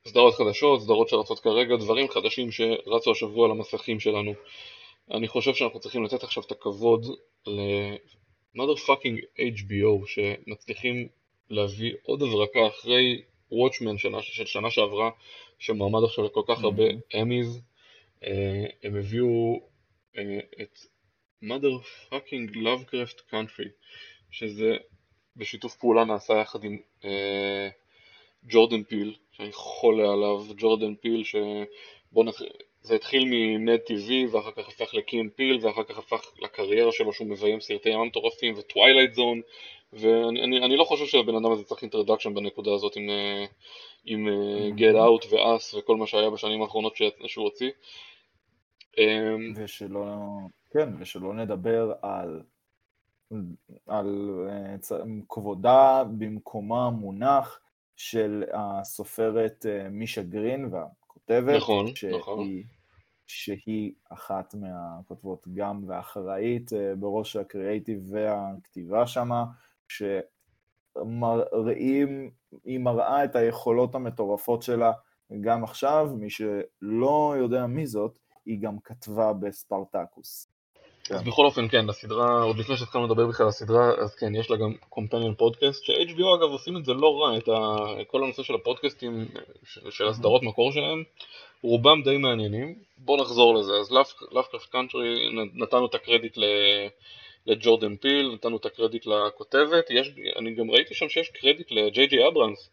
[0.08, 4.34] סדרות חדשות, סדרות שרצות כרגע, דברים חדשים שרצו השבוע על המסכים שלנו.
[5.12, 7.06] אני חושב שאנחנו צריכים לתת עכשיו את הכבוד
[7.48, 11.08] ל-mother fucking HBO שמצליחים
[11.50, 15.10] להביא עוד הברקה אחרי Watchmen שנה, של שנה שעברה
[15.60, 16.84] שמועמד עכשיו לכל כך הרבה
[17.21, 17.62] Emmys.
[18.24, 19.60] אה, הם הביאו
[20.18, 20.80] אה, את
[21.44, 23.69] mother fucking Lovecraft Country
[24.32, 24.78] שזה
[25.36, 27.70] בשיתוף פעולה נעשה יחד עם אה,
[28.45, 32.47] ג'ורדן פיל, שאני חולה עליו, ג'ורדן פיל, שבוא נתחיל,
[32.82, 36.91] זה התחיל מ MADtv ואחר כך הפך ל Key and Peele ואחר כך הפך לקריירה
[36.91, 39.41] שלו שהוא מביים סרטי אימים מטורפים ו Twilight Zone
[39.93, 43.45] ואני אני, אני לא חושב שהבן אדם הזה צריך introduction בנקודה הזאת עם, אה,
[44.06, 47.71] עם אה, Out ו Us וכל מה שהיה בשנים האחרונות שהוא הוציא.
[48.97, 50.06] אמ, ושלא,
[50.71, 52.41] כן, ושלא נדבר על,
[53.88, 54.97] על אה,
[55.30, 57.60] כבודה במקומה מונח
[57.95, 62.47] של הסופרת אה, מישה גרין והכותבת, נכון, שהיא, נכון.
[63.27, 69.45] שהיא אחת מהכותבות גם ואחראית אה, בראש הקריאייטיב והכתיבה שמה,
[70.97, 72.32] שמראים,
[72.63, 74.91] היא מראה את היכולות המטורפות שלה
[75.41, 80.51] גם עכשיו, מי שלא יודע מי זאת, היא גם כתבה בספרטקוס.
[81.12, 81.17] כן.
[81.17, 84.52] אז בכל אופן כן, הסדרה, עוד לפני שהתחלנו לדבר בכלל על הסדרה, אז כן, יש
[84.52, 87.78] לה גם companion podcast, ש-HBO אגב עושים את זה לא רע, את ה...
[88.08, 89.26] כל הנושא של הפודקאסטים,
[89.89, 91.04] של, הסדרות מקור שלהם,
[91.63, 92.76] רובם די מעניינים.
[92.97, 93.91] בואו נחזור לזה, אז
[94.32, 96.43] Lovecraft Country, נתנו את הקרדיט ל...
[97.45, 102.28] לג'ורדן פיל, נתנו את הקרדיט לכותבת, יש, אני גם ראיתי שם שיש קרדיט לג'יי ג'יי
[102.28, 102.69] אברנס.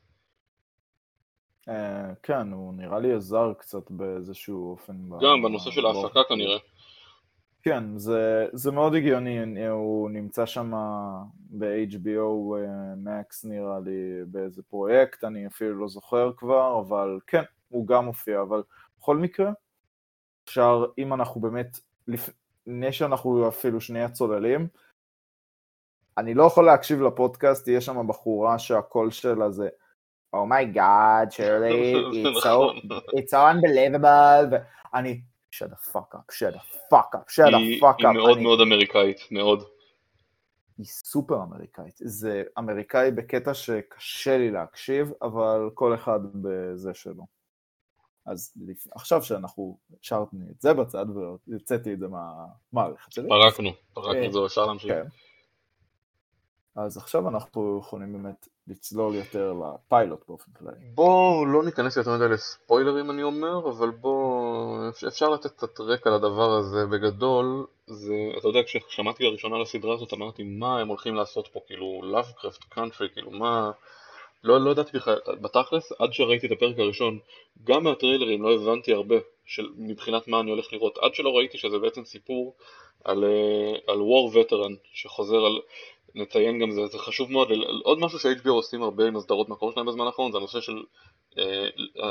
[2.22, 4.92] כן, הוא נראה לי עזר קצת באיזשהו אופן.
[5.20, 6.58] גם בנושא של ההפקה כנראה.
[7.68, 10.72] כן, זה, זה מאוד הגיוני, הוא נמצא שם
[11.50, 12.54] ב-HBO
[13.04, 18.40] Max נראה לי באיזה פרויקט, אני אפילו לא זוכר כבר, אבל כן, הוא גם מופיע,
[18.42, 18.62] אבל
[18.98, 19.50] בכל מקרה,
[20.44, 24.68] אפשר, אם אנחנו באמת, לפני שאנחנו אפילו שנייה צוללים,
[26.18, 29.68] אני לא יכול להקשיב לפודקאסט, יש שם בחורה שהקול שלה זה
[30.36, 32.72] Oh my god, שרלי, it's so,
[33.16, 34.56] it's so unbelievable,
[34.92, 38.06] ואני, shut the fuck up, shut the fuck up, shut the fuck up.
[38.06, 39.62] היא מאוד מאוד אמריקאית, מאוד.
[40.78, 41.94] היא סופר אמריקאית.
[41.96, 47.26] זה אמריקאי בקטע שקשה לי להקשיב, אבל כל אחד בזה שלו.
[48.26, 48.54] אז
[48.94, 53.28] עכשיו שאנחנו השארתי את זה בצד והוצאתי את זה מהמערכת שלי.
[53.28, 54.92] פרקנו, פרקנו את זה, אפשר להמשיך.
[54.92, 55.06] כן.
[56.76, 60.76] אז עכשיו אנחנו יכולים באמת לצלול יותר לפיילוט באופן כללי.
[60.94, 64.76] בואו לא ניכנס יותר מדי לספוילרים אני אומר, אבל בואו
[65.08, 66.86] אפשר לתת קצת רקע לדבר הזה.
[66.86, 71.60] בגדול, זה, אתה יודע כששמעתי לראשונה על הסדרה הזאת אמרתי מה הם הולכים לעשות פה,
[71.66, 73.70] כאילו Lovecraft Country, כאילו מה,
[74.44, 77.18] לא, לא ידעתי בכלל, בתכלס עד שראיתי את הפרק הראשון,
[77.64, 81.78] גם מהטריילרים לא הבנתי הרבה של, מבחינת מה אני הולך לראות, עד שלא ראיתי שזה
[81.78, 82.54] בעצם סיפור
[83.04, 85.60] על, אה, על War Veteran שחוזר על
[86.18, 87.48] נציין גם זה, זה חשוב מאוד,
[87.82, 90.82] עוד משהו ש-HBO עושים הרבה עם הסדרות מקור שלהם בזמן האחרון זה הנושא של
[91.38, 91.68] אה,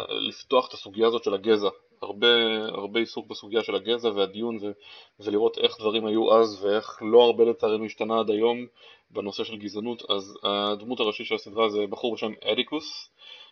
[0.09, 1.69] לפתוח את הסוגיה הזאת של הגזע,
[2.01, 2.27] הרבה,
[2.67, 4.71] הרבה עיסוק בסוגיה של הגזע והדיון ו,
[5.19, 8.65] ולראות איך דברים היו אז ואיך לא הרבה לצערנו השתנה עד היום
[9.11, 13.09] בנושא של גזענות, אז הדמות הראשית של הסדרה זה בחור בשם אדיקוס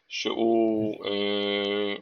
[0.07, 1.95] שהוא אה,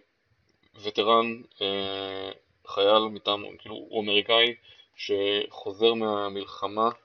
[0.84, 2.32] וטרן, אה,
[2.68, 4.56] חייל מטעם, כאילו הוא אמריקאי
[4.96, 7.03] שחוזר מהמלחמה אה,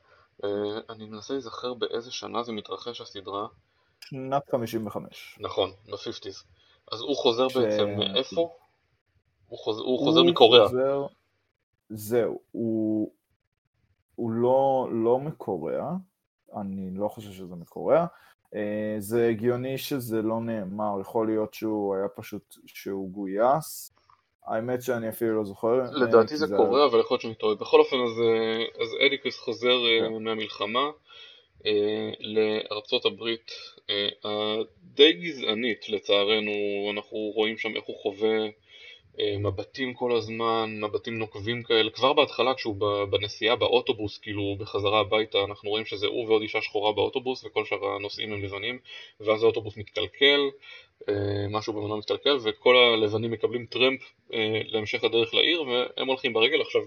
[0.91, 3.47] אני מנסה להיזכר באיזה שנה זה מתרחש הסדרה.
[4.01, 5.39] שנת 55.
[5.41, 6.45] נכון, ב-50's.
[6.93, 7.57] אז הוא חוזר ש...
[7.57, 8.51] בעצם מאיפה?
[9.49, 10.69] הוא חוזר, הוא חוזר הוא מקוריאה.
[10.69, 11.07] חוזר...
[11.91, 13.13] זהו, הוא,
[14.15, 15.91] הוא לא, לא מקוריאה,
[16.57, 18.07] אני לא חושב שזה מקוריאה.
[18.55, 23.93] אה, זה הגיוני שזה לא נאמר, יכול להיות שהוא היה פשוט, שהוא גויס,
[24.47, 25.81] האמת שאני אפילו לא זוכר.
[25.81, 27.55] אה, לדעתי זה קורה, אבל יכול להיות שאני טועה.
[27.55, 28.23] בכל אופן, אז,
[29.01, 30.23] אה, אדיקוס חוזר אה, כן.
[30.23, 30.91] מהמלחמה
[32.21, 33.51] לארצות הברית
[34.25, 36.53] הדי גזענית, לצערנו,
[36.93, 38.49] אנחנו רואים שם איך הוא חווה
[39.39, 41.91] מבטים כל הזמן, מבטים נוקבים כאלה.
[41.91, 42.77] כבר בהתחלה כשהוא
[43.11, 47.87] בנסיעה באוטובוס, כאילו בחזרה הביתה, אנחנו רואים שזה הוא ועוד אישה שחורה באוטובוס וכל שאר
[47.87, 48.79] הנוסעים הם לבנים,
[49.21, 50.41] ואז האוטובוס מתקלקל,
[51.51, 54.01] משהו במנוע מתקלקל וכל הלבנים מקבלים טרמפ
[54.33, 56.61] אה, להמשך הדרך לעיר והם הולכים ברגל.
[56.61, 56.83] עכשיו,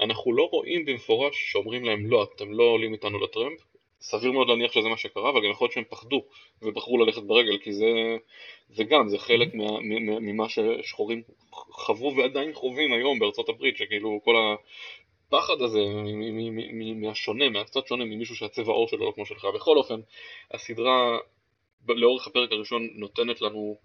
[0.00, 3.60] אנחנו לא רואים במפורש שאומרים להם לא, אתם לא עולים איתנו לטרמפ,
[4.00, 6.24] סביר מאוד להניח שזה מה שקרה, אבל גם יכול להיות שהם פחדו
[6.62, 8.16] ובחרו ללכת ברגל, כי זה,
[8.70, 9.80] זה גם, זה חלק מה,
[10.20, 11.22] ממה ששחורים
[11.52, 14.34] חוו ועדיין חווים היום בארצות הברית, שכאילו כל
[15.28, 15.80] הפחד הזה
[16.94, 19.46] מהשונה, מהקצת שונה ממישהו שהצבע העור שלו לא כמו שלך.
[19.54, 20.00] בכל אופן,
[20.50, 21.18] הסדרה
[21.88, 23.78] לאורך הפרק הראשון נותנת לנו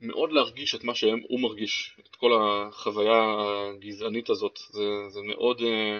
[0.00, 3.34] מאוד להרגיש את מה שהוא מרגיש, את כל החוויה
[3.74, 5.98] הגזענית הזאת, זה, זה מאוד, אה,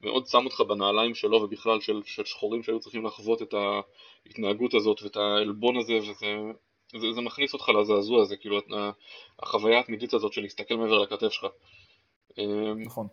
[0.00, 3.54] מאוד שם אותך בנעליים שלו ובכלל של, של שחורים שהיו צריכים לחוות את
[4.26, 6.26] ההתנהגות הזאת ואת העלבון הזה וזה
[6.98, 8.58] זה, זה מכניס אותך לזעזוע הזה, כאילו
[9.38, 11.46] החוויה התמידית הזאת של להסתכל מעבר לכתף שלך.
[12.38, 13.06] אה, נכון.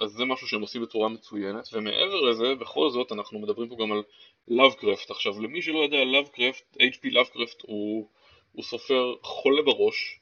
[0.00, 3.92] אז זה משהו שהם עושים בצורה מצוינת, ומעבר לזה, בכל זאת, אנחנו מדברים פה גם
[3.92, 4.02] על
[4.48, 5.10] לאבקרפט.
[5.10, 8.08] עכשיו, למי שלא יודע, לאבקרפט, HP לאבקרפט הוא,
[8.52, 10.20] הוא סופר חולה בראש.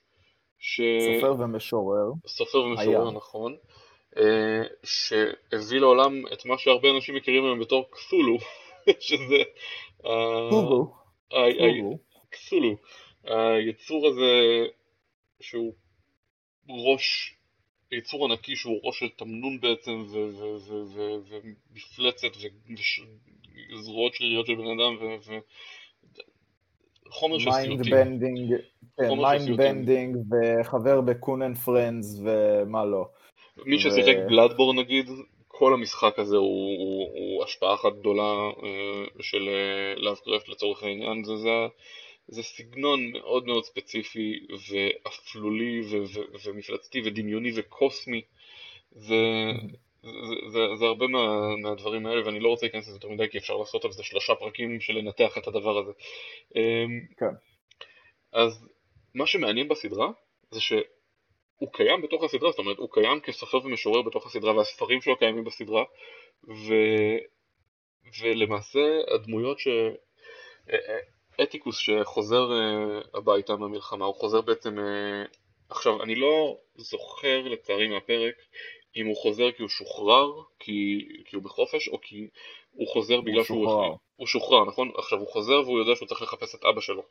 [0.58, 0.80] ש...
[1.14, 2.12] סופר ומשורר.
[2.26, 3.10] סופר ומשורר, היה.
[3.10, 3.56] נכון.
[4.16, 8.38] אה, שהביא לעולם את מה שהרבה אנשים מכירים היום בתור קת'ולהו,
[9.06, 9.42] שזה...
[9.98, 10.94] קת'ולהו.
[12.30, 12.76] קת'ולהו.
[13.24, 14.66] היצור הזה
[15.40, 15.74] שהוא
[16.68, 17.36] ראש
[17.92, 20.04] יצור ענקי שהוא ראש של תמנון בעצם
[21.28, 22.28] ומפלצת
[23.72, 24.96] וזרועות שריריות של בן אדם
[27.06, 27.94] וחומר של סיוטים.
[28.98, 30.16] mind bending
[30.60, 33.08] וחבר ב-Conan and friends ומה לא.
[33.66, 35.06] מי ששיחק בלאדבור נגיד,
[35.48, 39.48] כל המשחק הזה הוא, הוא, הוא השפעה אחת גדולה אה, של
[39.96, 41.48] לאבקרפט לצורך העניין, זה, זה
[42.30, 48.22] זה סגנון מאוד מאוד ספציפי ואפלולי ו- ו- ומפלצתי ודמיוני וקוסמי
[48.92, 49.16] זה,
[50.02, 53.38] זה, זה, זה הרבה מה, מהדברים האלה, ואני לא רוצה להיכנס לזה יותר מדי, כי
[53.38, 55.92] אפשר לעשות על זה שלושה פרקים של לנתח את הדבר הזה.
[56.56, 57.34] אמ, כן.
[58.32, 58.68] אז
[59.14, 60.10] מה שמעניין בסדרה,
[60.50, 65.16] זה שהוא קיים בתוך הסדרה, זאת אומרת, הוא קיים כסופר ומשורר בתוך הסדרה, והספרים שלו
[65.16, 65.84] קיימים בסדרה,
[66.48, 66.74] ו...
[68.20, 69.68] ולמעשה הדמויות ש...
[71.42, 74.78] אתיקוס שחוזר אה, הביתה מהמלחמה, הוא חוזר בעצם...
[74.78, 75.24] אה,
[75.68, 78.34] עכשיו, אני לא זוכר לצערי מהפרק
[78.96, 82.28] אם הוא חוזר כי הוא שוחרר, כי, כי הוא בחופש, או כי
[82.72, 83.66] הוא חוזר בגלל שהוא...
[83.66, 83.94] שוחרר.
[84.16, 84.90] הוא שוחרר, נכון?
[84.96, 87.02] עכשיו, הוא חוזר והוא יודע שהוא צריך לחפש את אבא שלו.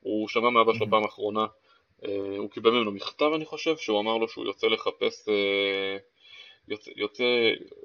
[0.00, 1.46] הוא שמע מאבא שלו פעם אחרונה,
[2.04, 5.28] אה, הוא קיבל ממנו מכתב אני חושב, שהוא אמר לו שהוא יוצא לחפש...
[6.70, 7.24] יוצא, יוצא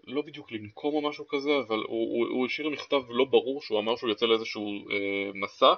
[0.08, 3.80] לא בדיוק לנקום או משהו כזה, אבל הוא, הוא, הוא השאיר מכתב לא ברור שהוא
[3.80, 5.74] אמר שהוא יוצא לאיזשהו אה, מסע.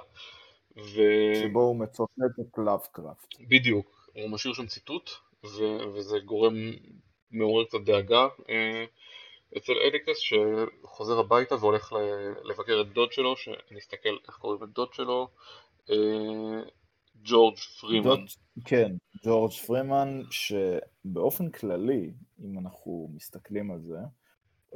[0.76, 1.00] ו...
[1.42, 3.34] שבו הוא מצוטט את לאבקראפט.
[3.40, 5.10] בדיוק, הוא משאיר שם ציטוט,
[5.44, 5.78] ו...
[5.94, 6.54] וזה גורם,
[7.30, 8.84] מעורר קצת דאגה אה,
[9.56, 11.92] אצל אדיקס שחוזר הביתה והולך
[12.44, 15.28] לבקר את דוד שלו, שנסתכל איך קוראים את דוד שלו,
[15.90, 16.62] אה,
[17.24, 18.24] ג'ורג' פרימן.
[18.64, 18.92] כן,
[19.24, 23.98] ג'ורג' פרימן, שבאופן כללי, אם אנחנו מסתכלים על זה,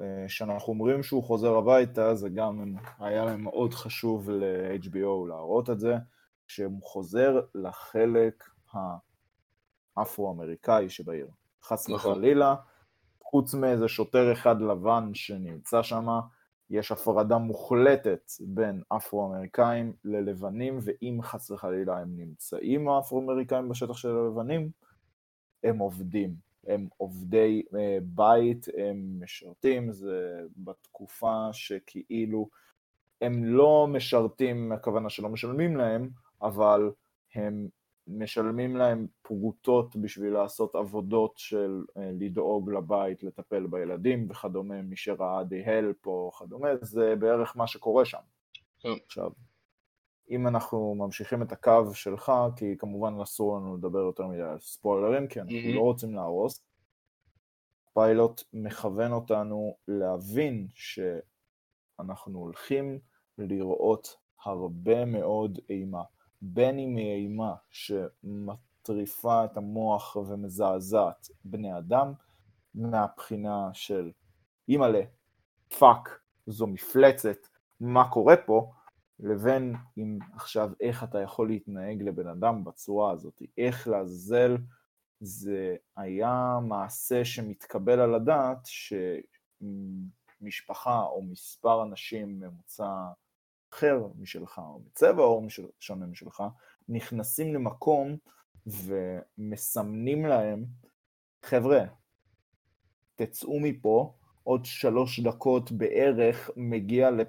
[0.01, 5.81] אה, כשאנחנו אומרים שהוא חוזר הביתה, זה גם היה להם מאוד חשוב ל-HBO להראות את
[5.81, 5.97] זה,
[6.47, 8.45] שהוא חוזר לחלק
[9.97, 11.29] האפרו-אמריקאי שבעיר.
[11.63, 12.13] חס נכון.
[12.13, 12.55] וחלילה,
[13.23, 16.07] חוץ מאיזה שוטר אחד לבן שנמצא שם,
[16.71, 24.71] יש הפרדה מוחלטת בין אפרו-אמריקאים ללבנים, ואם חס וחלילה הם נמצאים האפרו-אמריקאים בשטח של הלבנים,
[25.65, 26.51] הם עובדים.
[26.67, 32.49] הם עובדי אה, בית, הם משרתים, זה בתקופה שכאילו
[33.21, 36.11] הם לא משרתים, הכוונה שלא משלמים להם,
[36.43, 36.91] אבל
[37.35, 37.69] הם
[38.11, 45.45] משלמים להם פרוטות בשביל לעשות עבודות של אה, לדאוג לבית, לטפל בילדים וכדומה, מי שראה
[45.45, 48.19] די הלפ או כדומה, זה בערך מה שקורה שם.
[48.81, 48.89] כן.
[49.07, 49.31] עכשיו,
[50.31, 55.29] אם אנחנו ממשיכים את הקו שלך, כי כמובן אסור לנו לדבר יותר מדי על ספוילרים,
[55.29, 55.75] כי אנחנו מהמם.
[55.75, 56.65] לא רוצים להרוס,
[57.95, 62.99] פיילוט מכוון אותנו להבין שאנחנו הולכים
[63.39, 66.03] לראות הרבה מאוד אימה.
[66.43, 72.13] בין אם היא אימה שמטריפה את המוח ומזעזעת בני אדם,
[72.75, 74.13] מהבחינה של
[74.69, 75.03] אימא'לה,
[75.79, 77.47] פאק, זו מפלצת,
[77.81, 78.73] מה קורה פה,
[79.21, 84.57] לבין אם עכשיו איך אתה יכול להתנהג לבן אדם בצורה הזאת, איך לעזאזל
[85.21, 88.69] זה היה מעשה שמתקבל על הדעת
[90.41, 93.07] שמשפחה או מספר אנשים ממוצע
[93.73, 95.47] אחר משלך, או בצבע עור
[95.81, 96.43] שונה משלך,
[96.89, 98.17] נכנסים למקום
[98.67, 100.65] ומסמנים להם,
[101.43, 101.85] חבר'ה,
[103.17, 104.13] תצאו מפה,
[104.45, 107.29] עוד שלוש דקות בערך מגיע לפ...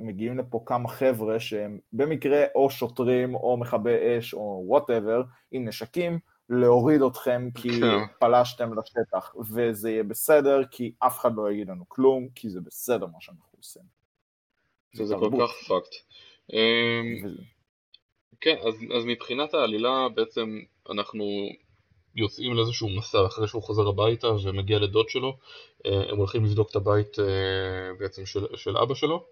[0.00, 6.18] מגיעים לפה כמה חבר'ה שהם במקרה או שוטרים או מכבי אש או whatever עם נשקים,
[6.48, 7.98] להוריד אתכם כי כן.
[8.20, 13.06] פלשתם לשטח, וזה יהיה בסדר כי אף אחד לא יגיד לנו כלום, כי זה בסדר
[13.06, 14.03] מה שאנחנו עושים.
[14.94, 15.30] זה, כל.
[15.40, 15.94] כך fucked.
[16.52, 17.34] אמ,
[18.40, 20.58] כן, אז, אז מבחינת העלילה בעצם
[20.90, 21.24] אנחנו
[22.16, 25.36] יוצאים לאיזשהו מסע אחרי שהוא חוזר הביתה ומגיע לדוד שלו,
[25.86, 27.24] אה, הם הולכים לבדוק את הבית אה,
[27.98, 29.24] בעצם של, של אבא שלו,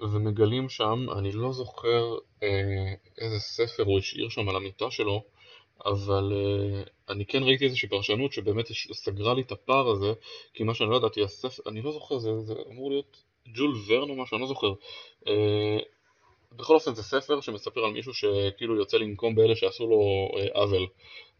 [0.00, 5.24] ומגלים שם, אני לא זוכר אה, איזה ספר הוא השאיר שם על המיטה שלו,
[5.86, 6.32] אבל
[7.08, 10.12] אני כן ראיתי איזושהי פרשנות שבאמת סגרה לי את הפער הזה,
[10.54, 14.10] כי מה שאני לא ידעתי, הספר, אני לא זוכר, זה, זה אמור להיות ג'ול ורן
[14.10, 14.72] או משהו, אני לא זוכר.
[15.26, 15.78] אה,
[16.52, 20.86] בכל אופן זה ספר שמספר על מישהו שכאילו יוצא לנקום באלה שעשו לו אה, עוול.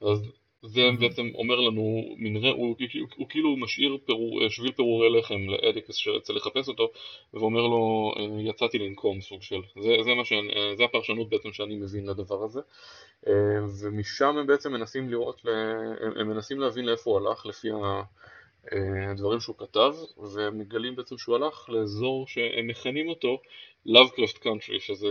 [0.01, 0.31] אז
[0.65, 0.81] זה.
[1.01, 5.95] בעצם אומר לנו, מנרה, הוא, הוא, הוא, כאילו משאיר פירור, אה, שביל פירורי לחם לאדיקס
[5.95, 6.91] שיוצא לחפש אותו,
[7.35, 9.61] ואומר לו, יצאתי לנקום סוג של.
[9.81, 12.61] זה, זה, מה שאני, זה הפרשנות בעצם שאני מבין לדבר הזה.
[13.81, 15.43] ומשם הם בעצם מנסים לראות,
[16.17, 18.03] הם מנסים להבין לאיפה הוא הלך לפי ה...
[18.73, 19.93] אה, הדברים שהוא כתב,
[20.35, 23.41] והם מגלים בעצם שהוא הלך לאזור שהם מכנים אותו
[23.87, 25.09] Lovecraft Country, שזה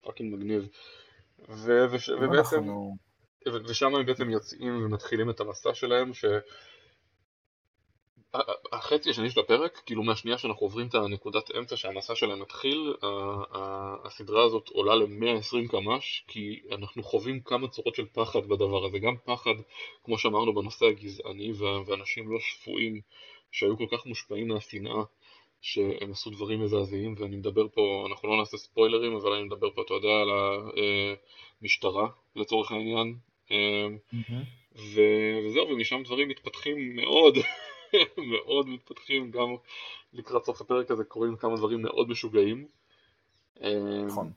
[0.00, 0.68] פאקינג מגניב.
[1.48, 1.84] ו-
[2.20, 2.96] ובעצם, אנחנו...
[3.48, 6.24] ו- ושם הם בעצם יוצאים ומתחילים את המסע שלהם, ש...
[8.72, 12.94] החצי השני של הפרק, כאילו מהשנייה שאנחנו עוברים את הנקודת אמצע שהמסע שלהם מתחיל,
[14.04, 19.14] הסדרה הזאת עולה ל-120 קמ"ש, כי אנחנו חווים כמה צורות של פחד בדבר הזה, גם
[19.24, 19.54] פחד,
[20.04, 21.52] כמו שאמרנו, בנושא הגזעני,
[21.86, 23.00] ואנשים לא שפויים,
[23.52, 25.02] שהיו כל כך מושפעים מהשנאה,
[25.60, 29.82] שהם עשו דברים מזעזעים, ואני מדבר פה, אנחנו לא נעשה ספוילרים, אבל אני מדבר פה,
[29.82, 30.30] אתה יודע, על
[31.60, 33.14] המשטרה, לצורך העניין.
[33.50, 34.42] אה, מהמם.
[34.76, 37.38] ו- וזהו, ומשם דברים מתפתחים מאוד,
[38.32, 39.56] מאוד מתפתחים, גם
[40.12, 42.66] לקראת סוף הפרק הזה קורים כמה דברים מאוד משוגעים.
[44.06, 44.32] נכון.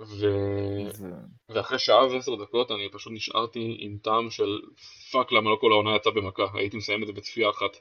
[0.00, 0.14] ו...
[0.90, 1.10] זה...
[1.48, 4.60] ואחרי שעה ועשר דקות אני פשוט נשארתי עם טעם של
[5.12, 7.76] פאק למה לא כל העונה יצאה במכה, הייתי מסיים את זה בצפייה אחת.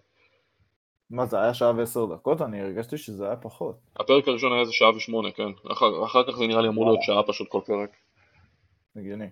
[1.09, 2.41] מה זה היה שעה ועשר דקות?
[2.41, 3.75] אני הרגשתי שזה היה פחות.
[3.95, 5.49] הפרק הראשון היה איזה שעה ושמונה, כן.
[5.71, 7.89] אחר, אחר כך זה נראה לי אמור להיות שעה פשוט כל פרק.
[8.95, 9.29] הגיוני.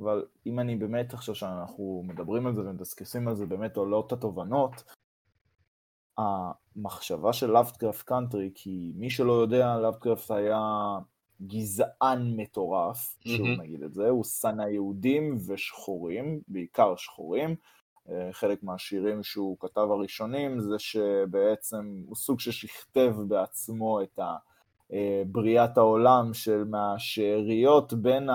[0.00, 4.84] אבל אם אני באמת עכשיו שאנחנו מדברים על זה ומדסקסים על זה, באמת עולות התובנות,
[6.18, 10.60] המחשבה של לאבטקראפט קאנטרי, כי מי שלא יודע, לאבקראפט היה
[11.46, 17.56] גזען מטורף, שוב נגיד את זה, הוא שנא יהודים ושחורים, בעיקר שחורים.
[18.08, 24.18] אה, חלק מהשירים שהוא כתב הראשונים זה שבעצם הוא סוג ששכתב בעצמו את
[24.92, 28.28] אה, בריאת העולם של מהשאריות בין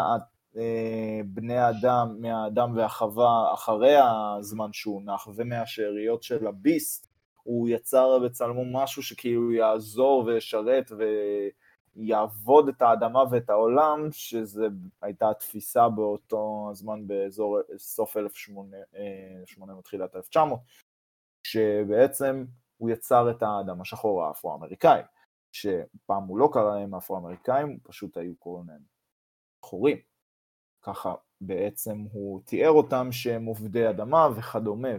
[1.26, 7.08] בני האדם, מהאדם והחווה אחרי הזמן שהוא נח ומהשאריות של הביסט
[7.43, 10.91] הוא יצר בצלמו משהו שכאילו יעזור וישרת
[11.95, 14.68] ויעבוד את האדמה ואת העולם, שזה
[15.02, 20.60] הייתה התפיסה באותו זמן באזור סוף 1800, תחילת 1900,
[21.43, 22.45] שבעצם
[22.78, 25.02] הוא יצר את האדם השחור האפרו-אמריקאי,
[25.52, 28.82] שפעם הוא לא קרא להם אפרו-אמריקאים, פשוט היו קוראים להם
[29.66, 30.11] שחורים.
[30.82, 34.90] ככה בעצם הוא תיאר אותם שהם עובדי אדמה וכדומה,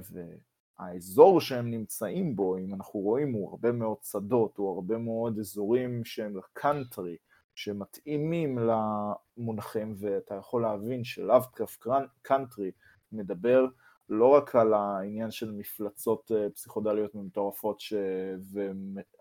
[0.78, 6.04] האזור שהם נמצאים בו, אם אנחנו רואים, הוא הרבה מאוד שדות, הוא הרבה מאוד אזורים
[6.04, 7.16] שהם קאנטרי,
[7.54, 11.86] שמתאימים למונחים, ואתה יכול להבין שלאבקראפט
[12.22, 12.70] קאנטרי
[13.12, 13.66] מדבר
[14.08, 17.94] לא רק על העניין של מפלצות אה, פסיכודליות מטורפות ש...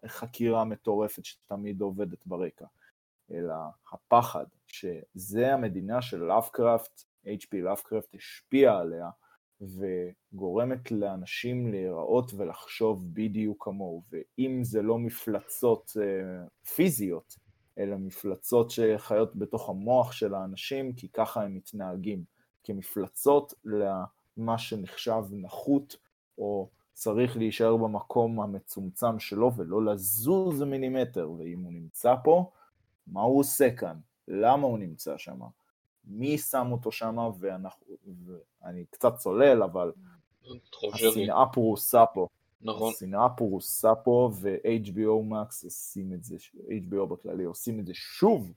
[0.06, 2.66] וחקירה מטורפת שתמיד עובדת ברקע,
[3.34, 3.54] אלא
[3.92, 7.58] הפחד, שזה המדינה של לאבקראפט, H.P.
[7.64, 9.10] לאבקראפט השפיע עליה,
[9.62, 17.36] וגורמת לאנשים להיראות ולחשוב בדיוק כמוהו, ואם זה לא מפלצות אה, פיזיות,
[17.78, 22.24] אלא מפלצות שחיות בתוך המוח של האנשים, כי ככה הם מתנהגים,
[22.64, 25.96] כמפלצות למה שנחשב נחות,
[26.38, 32.52] או צריך להישאר במקום המצומצם שלו ולא לזוז מילימטר, ואם הוא נמצא פה,
[33.08, 34.00] מה הוא עושה כאן?
[34.28, 35.40] למה הוא נמצא שם?
[36.06, 37.18] מי שם אותו שם,
[38.62, 39.92] ואני קצת צולל, אבל
[40.94, 42.28] השנאה פרוסה פה.
[42.62, 42.94] נכון.
[42.96, 48.52] השנאה פרוסה פה, ו-HBO Max עושים את זה, HBO בכללי עושים את זה שוב,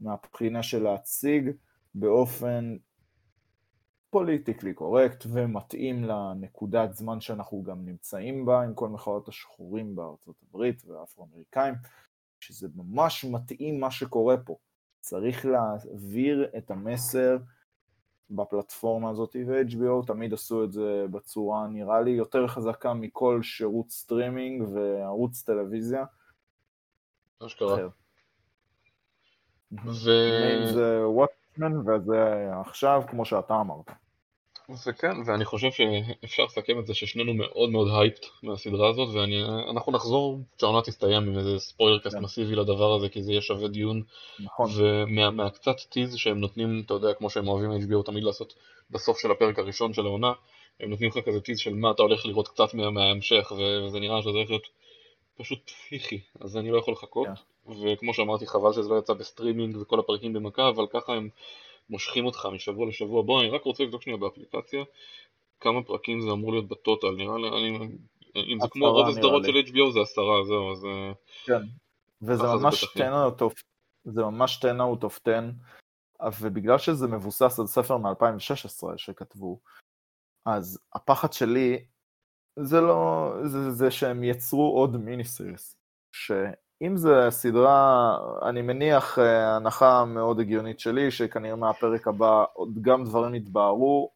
[0.00, 1.50] מהבחינה של להציג
[1.94, 2.76] באופן
[4.10, 10.82] politically correct ומתאים לנקודת זמן שאנחנו גם נמצאים בה עם כל מחאות השחורים בארצות הברית
[10.86, 11.74] והאפרו-אמריקאים,
[12.40, 14.56] שזה ממש מתאים מה שקורה פה.
[15.00, 17.36] צריך להעביר את המסר
[18.30, 24.68] בפלטפורמה הזאת, ו-HBO תמיד עשו את זה בצורה נראה לי יותר חזקה מכל שירות סטרימינג
[24.74, 26.04] וערוץ טלוויזיה.
[27.46, 27.88] אשכרה.
[29.84, 30.00] ו...
[30.74, 33.90] זה one at a time וזה עכשיו, כמו שאתה אמרת.
[34.72, 39.92] זה כן, ואני חושב שאפשר לסכם את זה ששנינו מאוד מאוד hyped מהסדרה הזאת, ואנחנו
[39.92, 42.16] נחזור כשהעונה תסתיים עם איזה spoiler cast.
[42.16, 44.02] מסיבי לדבר הזה, כי זה יהיה שווה דיון.
[44.40, 44.70] נכון.
[44.76, 48.54] ומהקצת tease שהם נותנים, אתה יודע, כמו שהם אוהבים HBO תמיד לעשות
[48.90, 50.32] בסוף של הפרק הראשון של העונה,
[50.80, 54.22] הם נותנים לך כזה tease של מה אתה הולך לראות קצת מה, מההמשך, וזה נראה
[54.22, 54.66] שזה הולך להיות
[55.36, 57.26] פשוט פסיכי, אז אני לא יכול לחכות.
[57.26, 57.72] כן.
[57.72, 61.28] וכמו שאמרתי, חבל שזה לא יצא בסטרימינג וכל הפרקים במכה, אבל ככה הם...
[61.90, 63.22] מושכים אותך משבוע לשבוע.
[63.22, 64.84] בוא, אני רק רוצה לבדוק שנייה באפליקציה
[65.60, 67.88] כמה פרקים זה אמור להיות ב total, נראה לי, אני,
[68.52, 70.84] אם זה כמו רוב הסדרות של HBO זה עשרה, זהו, אז...
[70.84, 71.12] אה,
[71.44, 71.66] כן,
[72.22, 73.62] וזה ממש 10 out of,
[74.04, 75.30] זה ממש 10 out of
[76.20, 79.60] 10, ובגלל שזה מבוסס על ספר מ-2016 שכתבו,
[80.46, 81.84] אז הפחד שלי
[82.56, 85.76] זה לא, זה, זה שהם יצרו עוד מיני סיריס,
[86.82, 93.04] אם זה סדרה, אני מניח אה, הנחה מאוד הגיונית שלי, שכנראה מהפרק הבא עוד גם
[93.04, 94.10] דברים יתבהרו,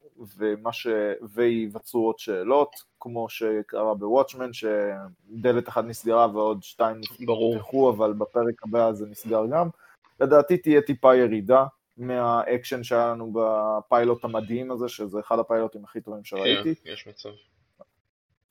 [0.72, 0.86] ש...
[1.34, 8.92] וייווצרו עוד שאלות, כמו שקרה בוואטשמן, שדלת אחת נסגרה ועוד שתיים נפתחו, אבל בפרק הבא
[8.92, 9.68] זה נסגר גם.
[10.20, 16.24] לדעתי תהיה טיפה ירידה מהאקשן שהיה לנו בפיילוט המדהים הזה, שזה אחד הפיילוטים הכי טובים
[16.24, 16.74] שראיתי.
[16.74, 17.30] כן, יש מצב.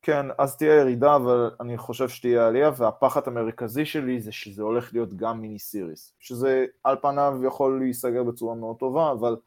[0.01, 4.93] כן, אז תהיה ירידה, אבל אני חושב שתהיה עלייה, והפחד המרכזי שלי זה שזה הולך
[4.93, 9.37] להיות גם mini series, שזה על פניו יכול להיסגר בצורה מאוד טובה, אבל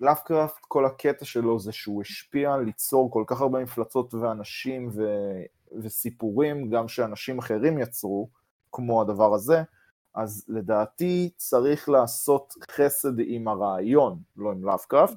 [0.00, 5.02] לאבקראפט, כל הקטע שלו זה שהוא השפיע ליצור כל כך הרבה מפלצות ואנשים ו...
[5.82, 8.28] וסיפורים, גם שאנשים אחרים יצרו,
[8.72, 9.62] כמו הדבר הזה,
[10.14, 15.16] אז לדעתי צריך לעשות חסד עם הרעיון, לא עם לאבקראפט,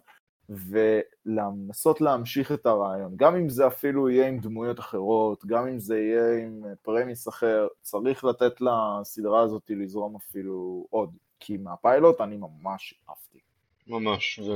[0.49, 3.13] ולנסות להמשיך את הרעיון.
[3.15, 7.67] גם אם זה אפילו יהיה עם דמויות אחרות, גם אם זה יהיה עם premise אחר,
[7.81, 11.09] צריך לתת לסדרה הזאת לזרום אפילו עוד.
[11.39, 13.39] כי מהפיילוט אני ממש אהבתי.
[13.87, 14.51] ממש, ו...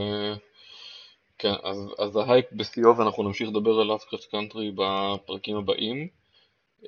[1.38, 6.08] כן, אז, אז ההייפ בשיאו ואנחנו נמשיך לדבר על אבקראפט קאנטרי בפרקים הבאים.
[6.84, 6.88] Mm-hmm.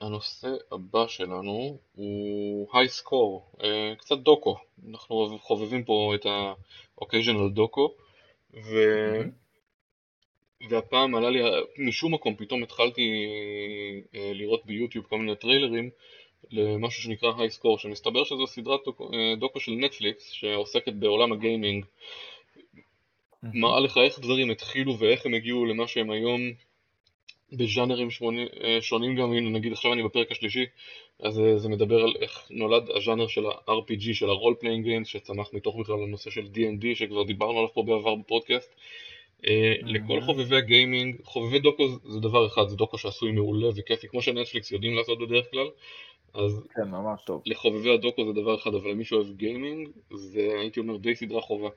[0.00, 3.62] הנושא הבא שלנו הוא היי סקור, uh,
[3.98, 4.56] קצת דוקו,
[4.90, 7.94] אנחנו חובבים פה את ה-occasional דוקו,
[8.56, 8.76] ו...
[10.70, 11.40] והפעם עלה לי,
[11.78, 13.26] משום מקום פתאום התחלתי
[14.12, 15.90] uh, לראות ביוטיוב כל מיני טריילרים
[16.50, 21.84] למשהו שנקרא היי סקור, שמסתבר שזו סדרת דוקו, uh, דוקו של נטפליקס שעוסקת בעולם הגיימינג.
[23.42, 26.40] מראה לך איך דברים התחילו ואיך הם הגיעו למה שהם היום
[27.52, 28.08] בז'אנרים
[28.64, 30.64] אה, שונים גם, הנה נגיד עכשיו אני בפרק השלישי,
[31.20, 35.50] אז אה, זה מדבר על איך נולד הז'אנר של ה-RPG, של ה-role playing games, שצמח
[35.52, 38.74] מתוך בכלל הנושא של D&D, שכבר דיברנו עליו פה בעבר בפודקאסט.
[38.74, 39.48] Mm-hmm.
[39.82, 44.72] לכל חובבי הגיימינג, חובבי דוקו זה דבר אחד, זה דוקו שעשוי מעולה וכיפי, כמו שנטפליקס
[44.72, 45.66] יודעים לעשות בדרך כלל.
[46.34, 47.42] אז כן, ממש טוב.
[47.46, 51.68] לחובבי הדוקו זה דבר אחד, אבל למי שאוהב גיימינג, זה הייתי אומר די סדרה חובה.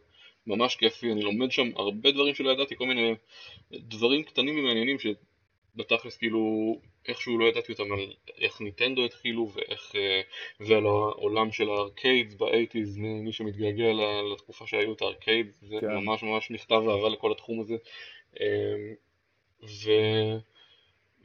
[0.47, 3.15] ממש כיפי, אני לומד שם הרבה דברים שלא ידעתי, כל מיני
[3.71, 4.97] דברים קטנים ומעניינים
[5.75, 6.75] בתכלס כאילו
[7.09, 10.21] איכשהו לא ידעתי אותם על איך ניטנדו התחילו ואיך אה,
[10.59, 13.91] ועל העולם של ה arcades ב eighties מי שמתגעגע
[14.33, 15.87] לתקופה שהיו את ה arcades זה כן.
[15.87, 17.75] ממש ממש מכתב אהבה לכל התחום הזה
[18.39, 18.45] אמ,
[19.63, 19.91] ו...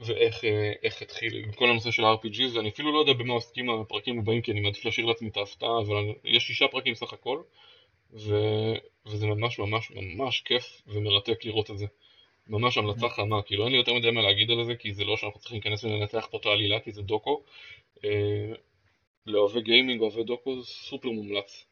[0.01, 0.73] ואיך אה,
[1.03, 4.61] התחיל, כל הנושא של ה-RPGs, אני אפילו לא יודע במה עוסקים הפרקים הבאים כי אני
[4.61, 7.43] מעדיף להשאיר לעצמי את ההפתעה, אבל אני, יש שישה פרקים סך הכל,
[8.13, 8.35] ו,
[9.07, 11.87] וזה ממש ממש ממש כיף ומרתק לראות את זה.
[12.49, 15.17] ממש המלצה חמה, כאילו אין לי יותר מדי מה להגיד על זה, כי זה לא
[15.17, 17.43] שאנחנו צריכים להיכנס ולנתח פה את העלילה, כי זה דוקו.
[18.05, 18.53] אה,
[19.27, 21.65] לאוהבי גיימינג, אוהבי דוקו, זה סופר מומלץ.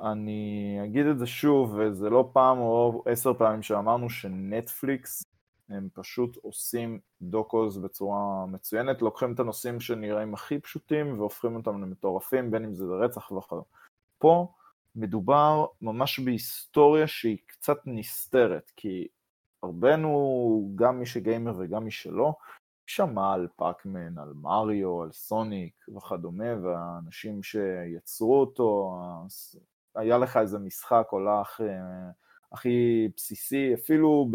[0.00, 5.24] אני אגיד את זה שוב, וזה לא פעם או עשר פעמים שאמרנו שנטפליקס
[5.68, 12.50] הם פשוט עושים דוקוז בצורה מצוינת, לוקחים את הנושאים שנראים הכי פשוטים והופכים אותם למטורפים,
[12.50, 13.62] בין אם זה רצח וכדומה.
[14.18, 14.52] פה
[14.96, 19.06] מדובר ממש בהיסטוריה שהיא קצת נסתרת, כי
[19.62, 22.34] הרבנו, גם מי שגיימר וגם מי שלא,
[22.86, 28.98] שמע על פאקמן, על מריו, על סוניק וכדומה, והאנשים שיצרו אותו,
[29.94, 32.10] היה לך איזה משחק עולך אה,
[32.52, 34.28] הכי בסיסי, אפילו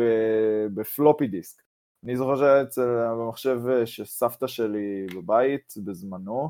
[0.73, 1.61] בפלופי דיסק.
[2.03, 6.49] אני זוכר שהיה אצל במחשב של סבתא שלי בבית בזמנו,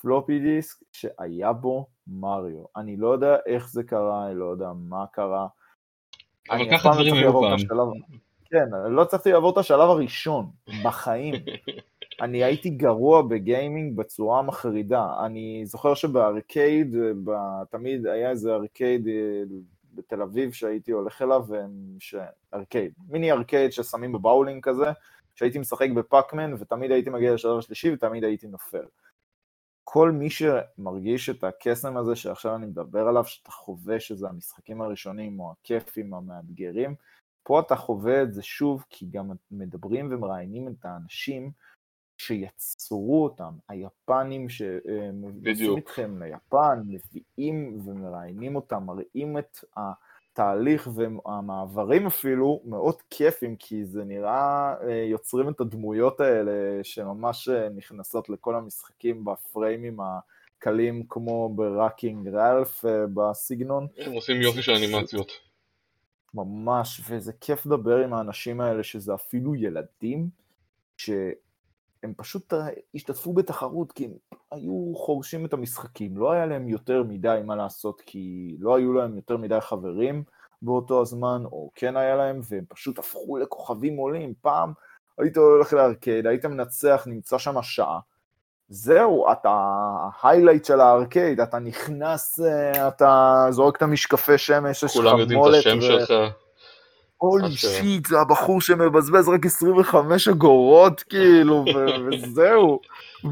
[0.00, 2.64] פלופי דיסק שהיה בו מריו.
[2.76, 5.48] אני לא יודע איך זה קרה, אני לא יודע מה קרה,
[6.50, 7.58] אבל ככה דברים היו פעם.
[8.50, 10.46] כן, לא הצלחתי לעבור את השלב הראשון
[10.84, 11.34] בחיים.
[12.20, 15.06] אני הייתי גרוע בגיימינג בצורה מחרידה.
[15.24, 16.96] אני זוכר שבארקייד,
[17.70, 19.42] תמיד היה איזה ארקייד אה,
[19.94, 21.46] בתל אביב שהייתי הולך אליו,
[21.98, 22.14] ש...
[22.54, 24.86] ארקייד, מיני ארקייד ששמים בבאולינג כזה,
[25.34, 28.84] שהייתי משחק בפאקמן ותמיד הייתי מגיע לשלב השלישי ותמיד הייתי נופל.
[29.92, 35.40] כל מי שמרגיש את הקסם הזה שעכשיו אני מדבר עליו, שאתה חווה שזה המשחקים הראשונים
[35.40, 36.94] או הכיפים, המאתגרים,
[37.42, 41.50] פה אתה חווה את זה שוב, כי גם מדברים ומראיינים את האנשים
[42.18, 49.80] שיצרו אותם, היפנים שמביאים אתכם ליפן, מביאים ומראיינים אותם, מראים את ה...
[50.32, 57.68] התהליך והמעברים אפילו מאוד כיפים, כי זה נראה, אה, יוצרים את הדמויות האלה שממש אה,
[57.68, 63.86] נכנסות לכל המשחקים בפריימים הקלים כמו בראקינג ראלף אה, בסגנון.
[63.98, 65.32] הם עושים יופי של אנימציות.
[66.34, 70.28] ממש, וזה כיף לדבר עם האנשים האלה שזה אפילו ילדים,
[70.96, 71.10] ש...
[72.02, 72.52] הם פשוט
[72.94, 74.12] השתתפו בתחרות כי הם
[74.52, 79.16] היו חורשים את המשחקים, לא היה להם יותר מדי מה לעשות כי לא היו להם
[79.16, 80.24] יותר מדי חברים
[80.62, 84.34] באותו הזמן, או כן היה להם, והם פשוט הפכו לכוכבים עולים.
[84.40, 84.72] פעם
[85.18, 87.98] היית הולך לארקייד, היית מנצח, נמצא שם שעה.
[88.68, 89.70] זהו, אתה
[90.20, 95.08] ההיילייט של הארקייד, אתה נכנס, אה, אתה זורק את המשקפי שמש, יש לך מולת.
[95.08, 95.82] כולם יודעים את השם ו...
[95.82, 96.12] שלך.
[97.20, 101.64] הולי שיט, זה הבחור שמבזבז רק 25 אגורות, כאילו,
[102.06, 102.80] וזהו.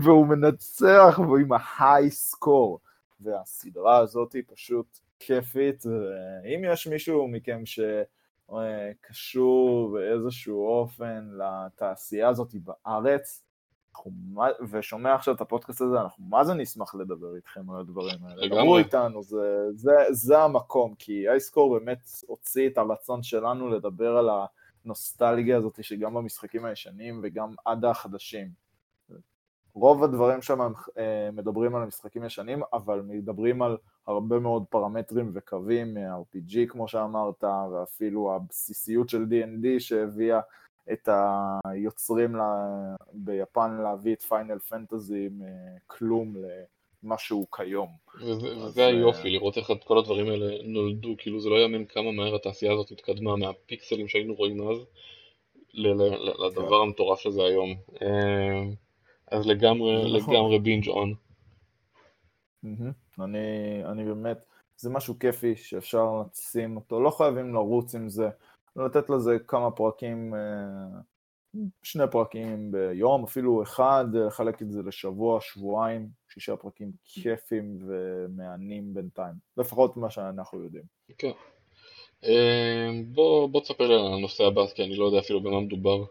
[0.03, 2.81] והוא מנצח, והוא עם ההיי סקור.
[3.21, 7.63] והסדרה הזאת היא פשוט כיפית, ואם יש מישהו מכם
[8.47, 13.43] שקשור באיזשהו אופן לתעשייה הזאת בארץ,
[14.71, 18.49] ושומע עכשיו את הפודקאסט הזה, אנחנו מה זה נשמח לדבר איתכם על הדברים האלה.
[18.49, 24.29] דברו איתנו, זה, זה, זה המקום, כי אייסקור באמת הוציא את הרצון שלנו לדבר על
[24.85, 28.69] הנוסטלגיה הזאת שגם במשחקים הישנים וגם עד החדשים.
[29.75, 30.61] רוב הדברים שם
[30.99, 33.77] אה, מדברים על משחקים ישנים, אבל מדברים על
[34.07, 40.41] הרבה מאוד פרמטרים וקווים, RPG כמו שאמרת, ואפילו הבסיסיות של D&D שהביאה
[40.93, 41.09] את
[41.65, 42.37] היוצרים
[43.13, 46.35] ביפן להביא את פיינל פנטזי מכלום
[47.03, 47.89] למשהו כיום.
[48.21, 52.73] וזה היופי, לראות איך כל הדברים האלה נולדו, כאילו זה לא יאמן כמה מהר התעשייה
[52.73, 54.79] הזאת התקדמה מהפיקסלים שהיינו רואים אז
[55.75, 56.83] לדבר כן.
[56.83, 57.75] המטורף הזה היום.
[58.03, 58.63] אה,
[59.31, 60.35] אז לגמרי, נכון.
[60.35, 61.15] לגמרי בינג' און.
[63.21, 63.39] אני,
[63.85, 64.39] אני באמת,
[64.77, 68.29] זה משהו כיפי שאפשר לשים אותו, לא חייבים לרוץ עם זה,
[68.85, 71.01] לתת לזה כמה פרקים, אה,
[71.83, 79.35] שני פרקים ביום, אפילו אחד, לחלק את זה לשבוע, שבועיים, שישה פרקים כיפים ומהנים בינתיים,
[79.57, 80.85] לפחות מה שאנחנו יודעים.
[81.19, 81.31] כן.
[82.25, 86.05] אה, בוא, בוא תספר לי על הנושא הבא, כי אני לא יודע אפילו במה מדובר.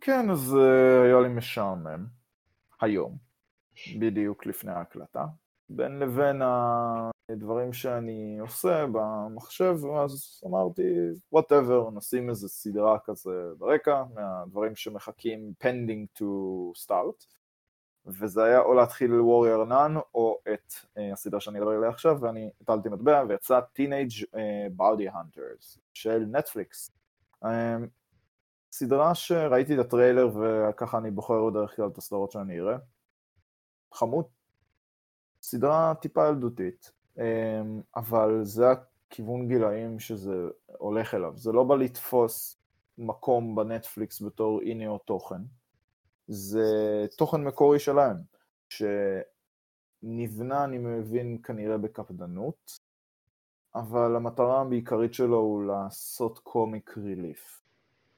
[0.00, 2.06] כן, אז uh, היה לי משעמם,
[2.80, 3.16] היום,
[3.98, 5.24] בדיוק לפני ההקלטה.
[5.68, 6.42] בין לבין
[7.32, 10.82] הדברים שאני עושה במחשב, אז אמרתי,
[11.34, 16.24] whatever, נשים איזה סדרה כזה ברקע, מהדברים שמחכים pending to
[16.86, 17.26] start,
[18.06, 22.50] וזה היה או להתחיל warrior none, או את uh, הסדרה שאני אדבר עליה עכשיו, ואני
[22.60, 26.90] הטלתי מטבע, ויצא Teenage uh, Body Hunters של נטפליקס.
[27.44, 27.48] Um,
[28.72, 32.76] סדרה שראיתי את הטריילר וככה אני בוחר בדרך כלל את הסדרות שאני אראה.
[33.94, 34.24] חמוד.
[35.42, 36.92] סדרה טיפה ילדותית,
[37.96, 41.32] אבל זה הכיוון גילאים שזה הולך אליו.
[41.36, 42.56] זה לא בא לתפוס
[42.98, 45.40] מקום בנטפליקס בתור הנה או תוכן.
[46.28, 48.16] זה תוכן מקורי שלהם,
[48.68, 52.80] שנבנה, אני מבין, כנראה בקפדנות,
[53.74, 57.60] אבל המטרה העיקרית שלו הוא לעשות קומיק ריליף.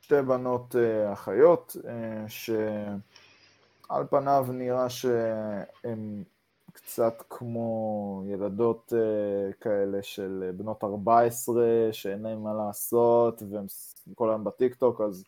[0.00, 6.24] שתי בנות אה, אחיות, אה, שעל פניו נראה שהן
[6.72, 13.66] קצת כמו ילדות אה, כאלה של בנות 14 שאין להן מה לעשות והן
[14.14, 15.24] כל היום בטיקטוק, אז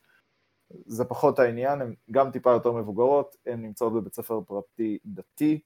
[0.87, 5.61] זה פחות העניין, הן גם טיפה יותר מבוגרות, הן נמצאות בבית ספר פרטי דתי,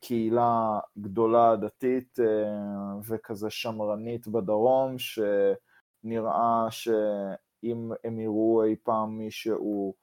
[0.00, 2.18] קהילה גדולה דתית
[3.08, 6.88] וכזה שמרנית בדרום, שנראה ש...
[7.64, 9.94] אם הם יראו אי פעם מישהו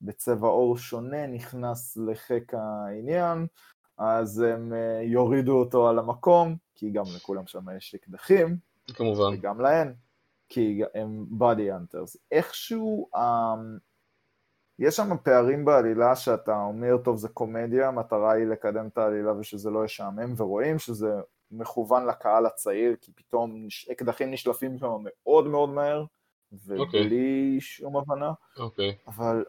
[0.00, 3.46] בצבע עור שונה נכנס לחיק העניין,
[3.98, 8.56] אז הם אה, יורידו אותו על המקום, כי גם לכולם שם יש אקדחים.
[8.94, 9.34] כמובן.
[9.34, 9.94] וגם להן,
[10.48, 12.16] כי הם body hunters.
[12.30, 13.18] איכשהו, um,
[14.78, 19.70] יש שם פערים בעלילה שאתה אומר, טוב, זה קומדיה, המטרה היא לקדם את העלילה ושזה
[19.70, 21.08] לא ישעמם, ורואים שזה
[21.50, 26.04] מכוון לקהל הצעיר, כי פתאום אקדחים נשלפים שם מאוד מאוד מהר,
[26.52, 26.80] ובלי okay.
[26.80, 27.60] אוקיי.
[27.60, 28.60] שום הבנה, okay.
[28.60, 28.96] אוקיי.
[29.06, 29.44] אבל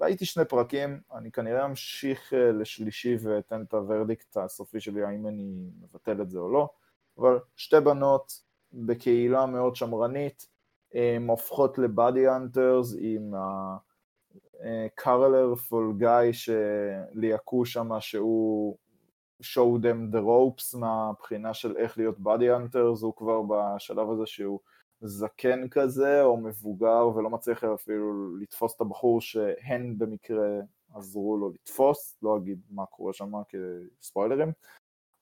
[0.00, 5.70] ראיתי שני פרקים, אני כנראה אמשיך אה, לשלישי ואתן את הוורדיקט הסופי שלי האם אני
[5.80, 6.68] מבטל את זה או לא,
[7.18, 8.32] אבל שתי בנות
[8.72, 10.48] בקהילה מאוד שמרנית,
[10.94, 18.76] הן הופכות לבאדי אנטרס עם ה-colorful guy שליהקו שם שהוא
[19.42, 24.60] show them the ropes מהבחינה של איך להיות באדי אנטרס, הוא כבר בשלב הזה שהוא
[25.02, 30.48] זקן כזה או מבוגר ולא מצליח אפילו לתפוס את הבחור שהן במקרה
[30.94, 33.32] עזרו לו לתפוס, לא אגיד מה קורה שם
[34.00, 34.52] כספוילרים,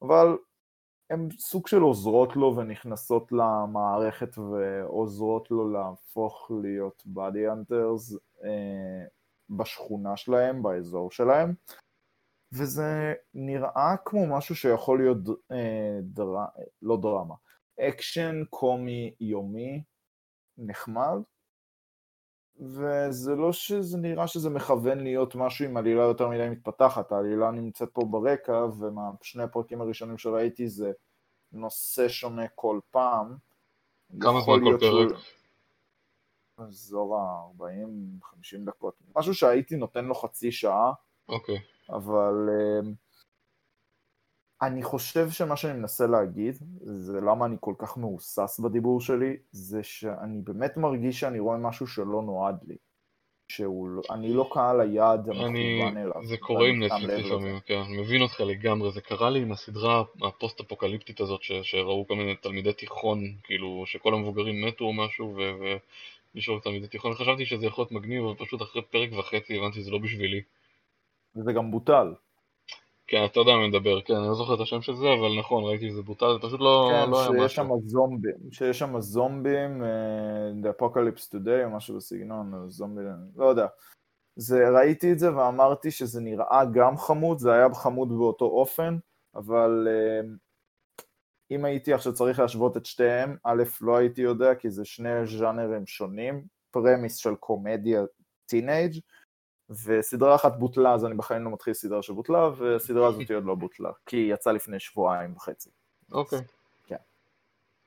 [0.02, 0.36] אבל
[1.10, 9.04] הן סוג של עוזרות לו ונכנסות למערכת ועוזרות לו להפוך להיות bounty hunters אה,
[9.50, 11.54] בשכונה שלהם, באזור שלהם,
[12.52, 16.34] וזה נראה כמו משהו שיכול להיות אה, דר...
[16.82, 17.34] לא דרמה,
[17.80, 19.82] אקשן קומי יומי
[20.58, 21.18] נחמד,
[22.60, 27.88] וזה לא שזה נראה שזה מכוון להיות משהו עם עלילה יותר מדי מתפתחת, העלילה נמצאת
[27.92, 30.92] פה ברקע, ומהשני הפרקים הראשונים שראיתי זה
[31.52, 33.36] נושא שונה כל פעם.
[34.20, 35.20] כמה זמן כל פרק?
[36.58, 40.92] אזור ה-40-50 דקות, משהו שהייתי נותן לו חצי שעה,
[41.28, 41.56] אוקיי.
[41.56, 41.92] Okay.
[41.92, 42.48] אבל...
[42.48, 43.09] Uh,
[44.62, 49.82] אני חושב שמה שאני מנסה להגיד, זה למה אני כל כך מהוסס בדיבור שלי, זה
[49.82, 52.76] שאני באמת מרגיש שאני רואה משהו שלא נועד לי.
[53.50, 56.26] שאני לא, לא קהל היעד המכוון אליו.
[56.26, 60.02] זה קורה עם נטפליקס לפעמים, כן, אני מבין אותך לגמרי, זה קרה לי עם הסדרה
[60.22, 65.36] הפוסט-אפוקליפטית הזאת ש, שראו כל מיני תלמידי תיכון, כאילו שכל המבוגרים מתו או משהו
[66.34, 69.90] ונשארו תלמידי תיכון, חשבתי שזה יכול להיות מגניב, אבל פשוט אחרי פרק וחצי הבנתי שזה
[69.90, 70.42] לא בשבילי.
[71.36, 72.14] וזה גם בוטל.
[73.10, 75.64] כן, אתה יודע מי מדבר, כן, אני לא זוכר את השם של זה, אבל נכון,
[75.64, 77.42] ראיתי שזה בוטל, זה פשוט לא, כן, לא היה משהו.
[77.42, 83.06] שיש שם זומבים, שיש שם זומבים, uh, The Apocalypse Today או משהו בסגנון, זומבים,
[83.36, 83.66] לא יודע.
[84.36, 88.96] זה, ראיתי את זה ואמרתי שזה נראה גם חמוד, זה היה חמוד באותו אופן,
[89.34, 90.26] אבל אה,
[91.50, 95.86] אם הייתי עכשיו צריך להשוות את שתיהם, א', לא הייתי יודע, כי זה שני ז'אנרים
[95.86, 98.02] שונים, premise של קומדיה
[98.46, 98.98] teenage
[99.70, 103.90] וסדרה אחת בוטלה, אז אני בחיים לא מתחיל סדרה שבוטלה, והסדרה הזאת עוד לא בוטלה,
[104.06, 105.70] כי היא יצאה לפני שבועיים וחצי.
[106.12, 106.38] אוקיי.
[106.38, 106.42] אוקיי.
[106.86, 106.96] כן.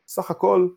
[0.08, 0.68] סך הכל,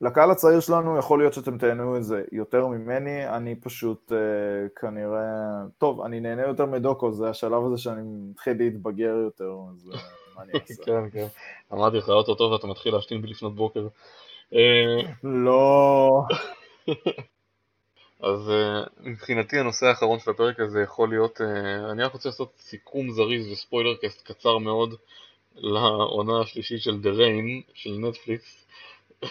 [0.00, 5.62] לקהל הצעיר שלנו יכול להיות שאתם תהנו את זה יותר ממני, אני פשוט uh, כנראה,
[5.78, 9.98] טוב, אני נהנה יותר מדוקו, זה השלב הזה שאני מתחיל להתבגר יותר, אז uh,
[10.36, 10.84] מה אני אעשה?
[10.86, 11.26] כן, כן,
[11.72, 13.88] אמרתי לך, אוטוטו ואתה מתחיל להשתין בלפנות בוקר.
[15.24, 16.22] לא.
[18.24, 21.44] אז uh, מבחינתי הנושא האחרון של הפרק הזה יכול להיות, uh,
[21.92, 24.94] אני רק רוצה לעשות סיכום זריז וספוילר קאסט קצר מאוד
[25.54, 28.66] לעונה השלישית של The Rain של נטפליקס.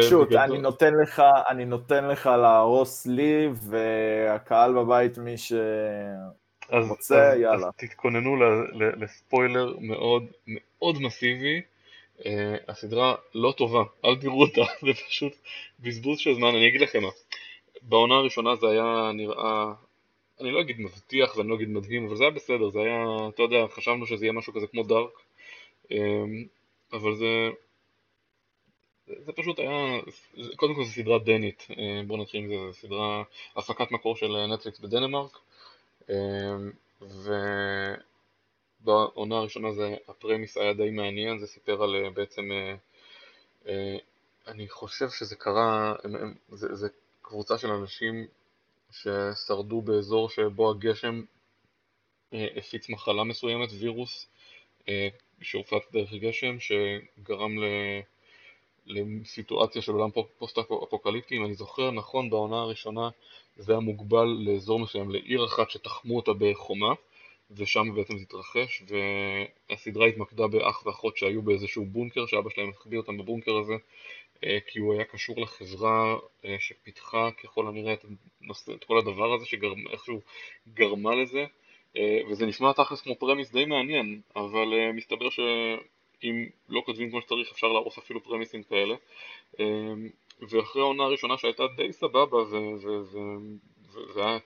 [0.00, 5.34] פשוט, אני נותן לך, אני נותן לך להרוס לי, והקהל בבית, מי
[6.68, 7.66] שרוצה, יאללה.
[7.66, 8.36] אז תתכוננו
[8.96, 11.62] לספוילר מאוד מאוד מסיבי.
[12.20, 12.22] Uh,
[12.68, 15.32] הסדרה לא טובה, אל תראו אותה, זה פשוט
[15.80, 17.08] בזבוז של זמן, אני אגיד לכם מה.
[17.82, 19.72] בעונה הראשונה זה היה נראה,
[20.40, 23.04] אני לא אגיד מבטיח ואני לא אגיד מדהים, אבל זה היה בסדר, זה היה,
[23.34, 25.12] אתה יודע, חשבנו שזה יהיה משהו כזה כמו דארק,
[25.84, 25.92] um,
[26.92, 27.50] אבל זה,
[29.06, 30.00] זה פשוט היה,
[30.56, 33.22] קודם כל זו סדרה דנית, אה, בואו נתחיל עם זה, זו סדרה,
[33.56, 35.38] הפקת מקור של נטפליקס בדנמרק,
[38.82, 42.50] ובעונה הראשונה זה, הפרמיס היה די מעניין, זה סיפר על אה, בעצם,
[43.66, 43.96] אה,
[44.46, 45.94] אני חושב שזה קרה,
[46.48, 46.88] זה, זה
[47.22, 48.26] קבוצה של אנשים
[48.92, 51.22] ששרדו באזור שבו הגשם
[52.32, 54.26] הפיץ מחלה מסוימת, וירוס,
[55.40, 57.64] שהופץ דרך גשם, שגרם ל...
[58.86, 63.08] לסיטואציה של עולם פוסט-אפוקליפטי, אם אני זוכר נכון, בעונה הראשונה
[63.56, 66.92] זה היה מוגבל לאזור מסוים, לעיר אחת שתחמו אותה בחומה,
[67.56, 68.82] ושם בעצם זה התרחש,
[69.70, 73.74] והסדרה התמקדה באח ואחות שהיו באיזשהו בונקר, שאבא שלהם החביא אותם בבונקר הזה,
[74.44, 78.04] אה, כי הוא היה קשור לחברה אה, שפיתחה ככל הנראה את,
[78.40, 80.20] הנושא, את כל הדבר הזה, שאיכשהו
[80.74, 81.44] גרמה לזה,
[81.96, 85.40] אה, וזה נשמע תכלס כמו פרמיס די מעניין, אבל מסתבר ש...
[86.24, 88.94] אם לא כותבים כמו שצריך אפשר להרוס אפילו פרמיסים כאלה
[90.50, 94.38] ואחרי העונה הראשונה שהייתה די סבבה וזה היה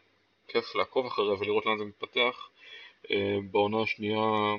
[0.49, 2.51] כיף לעקוב אחריה ולראות לאן זה מתפתח
[3.51, 4.55] בעונה השנייה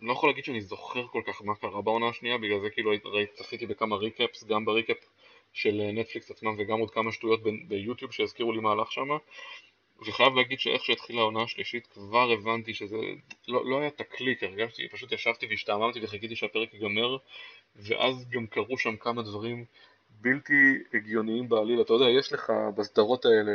[0.00, 2.92] אני לא יכול להגיד שאני זוכר כל כך מה קרה בעונה השנייה בגלל זה כאילו
[3.34, 4.96] צפיתי בכמה recaps גם ב recap
[5.52, 9.16] של נטפליקס עצמם וגם עוד כמה שטויות ביוטיוב שהזכירו לי מה הלך שמה.
[10.06, 12.96] וחייב להגיד שאיך שהתחילה העונה השלישית כבר הבנתי שזה
[13.48, 17.16] לא, לא היה את הקליק, הרגשתי, פשוט ישבתי והשתעממתי וחיכיתי שהפרק ייגמר
[17.76, 19.64] ואז גם קרו שם כמה דברים
[20.10, 23.52] בלתי הגיוניים בעליל, אתה יודע, יש לך בסדרות האלה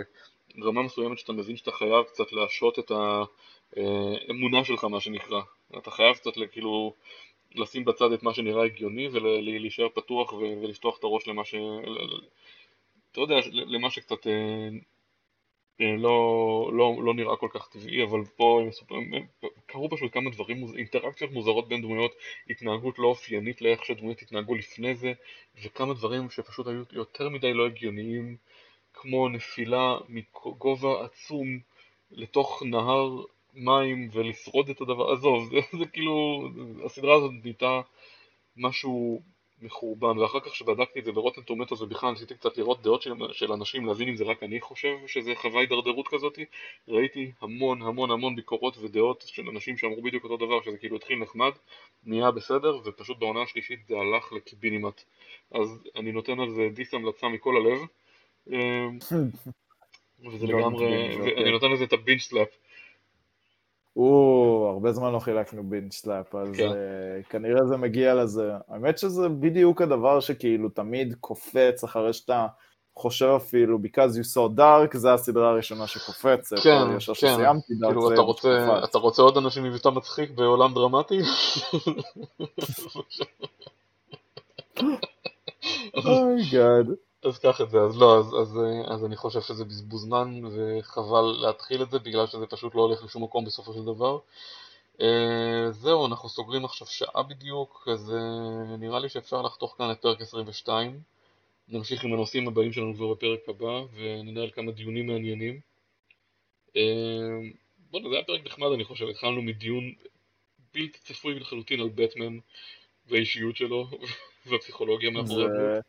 [0.64, 2.92] רמה מסוימת שאתה מבין שאתה חייב קצת להשעות את
[3.76, 5.42] האמונה שלך מה שנקרא,
[5.78, 6.94] אתה חייב קצת כאילו
[7.56, 11.56] לשים בצד את מה שנראה הגיוני ולהישאר פתוח ולפתוח את הראש למה ש...
[13.12, 14.70] אתה יודע, למה שקצת אה,
[15.82, 20.14] אה, לא, לא, לא נראה כל כך טבעי, אבל פה הם, הם, הם, קרו פשוט
[20.14, 22.12] כמה דברים, אינטראקציות מוזרות בין דמויות,
[22.50, 25.14] התנהגות לא אופיינית לאיך שדמויות התנהגו לפני זה,
[25.64, 28.38] וכמה דברים שפשוט היו יותר מדי לא הגיוניים,
[28.94, 31.60] כמו נפילה מגובה עצום
[32.12, 33.24] לתוך נהר
[33.56, 36.48] מים ולשרוד את הדבר, עזוב, זה, זה כאילו,
[36.86, 37.82] הסדרה הזאת נהייתה
[38.58, 39.22] משהו
[39.62, 43.52] מחורבן, ואחר כך שבדקתי את זה ברוטן טומטוס ובכלל ניסיתי קצת לראות דעות של, של
[43.52, 46.40] אנשים, להבין אם זה רק אני חושב שזה חווה הידרדרות כזאת,
[46.88, 51.20] ראיתי המון המון המון ביקורות ודעות של אנשים שאמרו בדיוק אותו דבר, שזה כאילו התחיל
[51.20, 51.52] נחמד,
[52.04, 55.04] נהיה בסדר, ופשוט בעונה השלישית זה הלך לקיבינימט.
[55.52, 57.80] אז אני נותן על זה דיס המלצה מכל הלב,
[58.50, 59.00] אמ,
[60.32, 62.48] וזה לגמרי, ואני נותן לזה את ה binge slap.
[63.96, 66.70] או, הרבה זמן לא חילקנו binge slap, אז כן.
[66.70, 68.52] אה, כנראה זה מגיע לזה.
[68.70, 72.48] האמת שזה בדיוק הדבר שכאילו תמיד קופץ אחרי שאתה
[72.96, 76.60] חושב אפילו, because you saw Dark, זה הסדרה הראשונה שקופצת.
[76.60, 77.00] כן, כן.
[77.00, 81.20] שסיימתי דארק כאילו, אתה רוצה, אתה רוצה עוד אנשים עם מבטא מצחיק בעולם דרמטי?
[86.06, 86.88] אוי גאד.
[87.26, 91.22] אז קח את זה, אז לא, אז, אז, אז אני חושב שזה בזבוז זמן וחבל
[91.42, 94.20] להתחיל את זה בגלל שזה פשוט לא הולך לשום מקום בסופו של דבר.
[94.98, 100.02] Uh, זהו, אנחנו סוגרים עכשיו שעה בדיוק, אז uh, נראה לי שאפשר לחתוך כאן את
[100.02, 101.00] פרק 22.
[101.68, 105.60] נמשיך עם הנושאים הבאים שלנו כבר בפרק הבא וננהל כמה דיונים מעניינים.
[106.68, 106.72] Uh,
[107.92, 109.94] בוא'נה, זה היה פרק נחמד אני חושב, התחלנו מדיון
[110.74, 112.38] בלתי צפוי לחלוטין על בטמן
[113.08, 113.88] והאישיות שלו
[114.46, 115.80] והפסיכולוגיה מאחורי זה...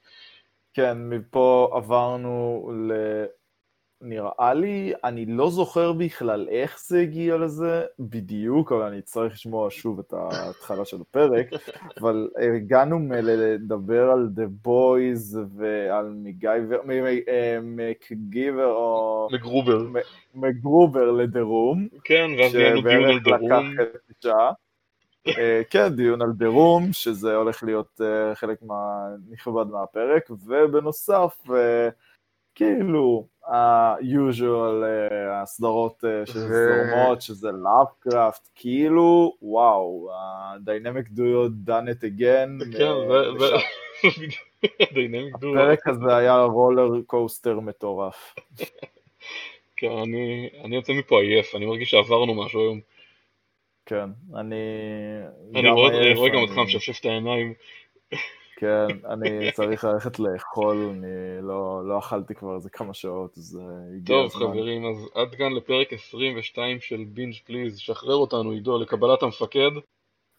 [0.77, 2.71] כן, מפה עברנו
[4.01, 9.69] נראה לי, אני לא זוכר בכלל איך זה הגיע לזה בדיוק, אבל אני צריך לשמוע
[9.71, 11.47] שוב את ההתחלה של הפרק,
[12.01, 16.81] אבל הגענו מלדבר על The Boys ועל מגייבר,
[17.63, 19.29] מקגיבר או...
[19.33, 19.79] מגרובר.
[20.35, 21.89] מגרובר לדרום.
[22.05, 23.49] כן, ואז נהיינו דיון על דרום.
[23.49, 24.53] שבערך לקח חצי שעה.
[25.71, 28.01] כן, דיון על דרום, שזה הולך להיות
[28.35, 28.59] חלק
[29.31, 31.43] נכבד מהפרק, ובנוסף,
[32.55, 34.85] כאילו, ה-usual,
[35.33, 42.79] הסדרות שזורמות, שזה לאפקראפט, כאילו, וואו, ה-Dynamic Duo done it again.
[42.79, 42.93] כן,
[45.41, 45.49] Duo.
[45.49, 48.35] הפרק הזה היה רולר קוסטר מטורף.
[49.77, 49.93] כן,
[50.65, 52.81] אני יוצא מפה עייף, אני מרגיש שעברנו משהו היום.
[53.87, 54.57] כן, אני...
[55.55, 55.71] אני
[56.15, 57.55] רואה גם אותך משפשף את העיניים.
[58.59, 61.07] כן, אני צריך ללכת לאכול, אני
[61.43, 63.61] לא, לא אכלתי כבר איזה כמה שעות, אז
[63.97, 64.41] הגיע הזמן.
[64.41, 69.71] טוב חברים, אז עד כאן לפרק 22 של בינג' פליז, שחרר אותנו עידו לקבלת המפקד.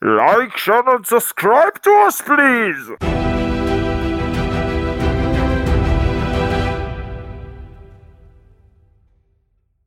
[0.03, 3.36] Like, share and subscribe to us please!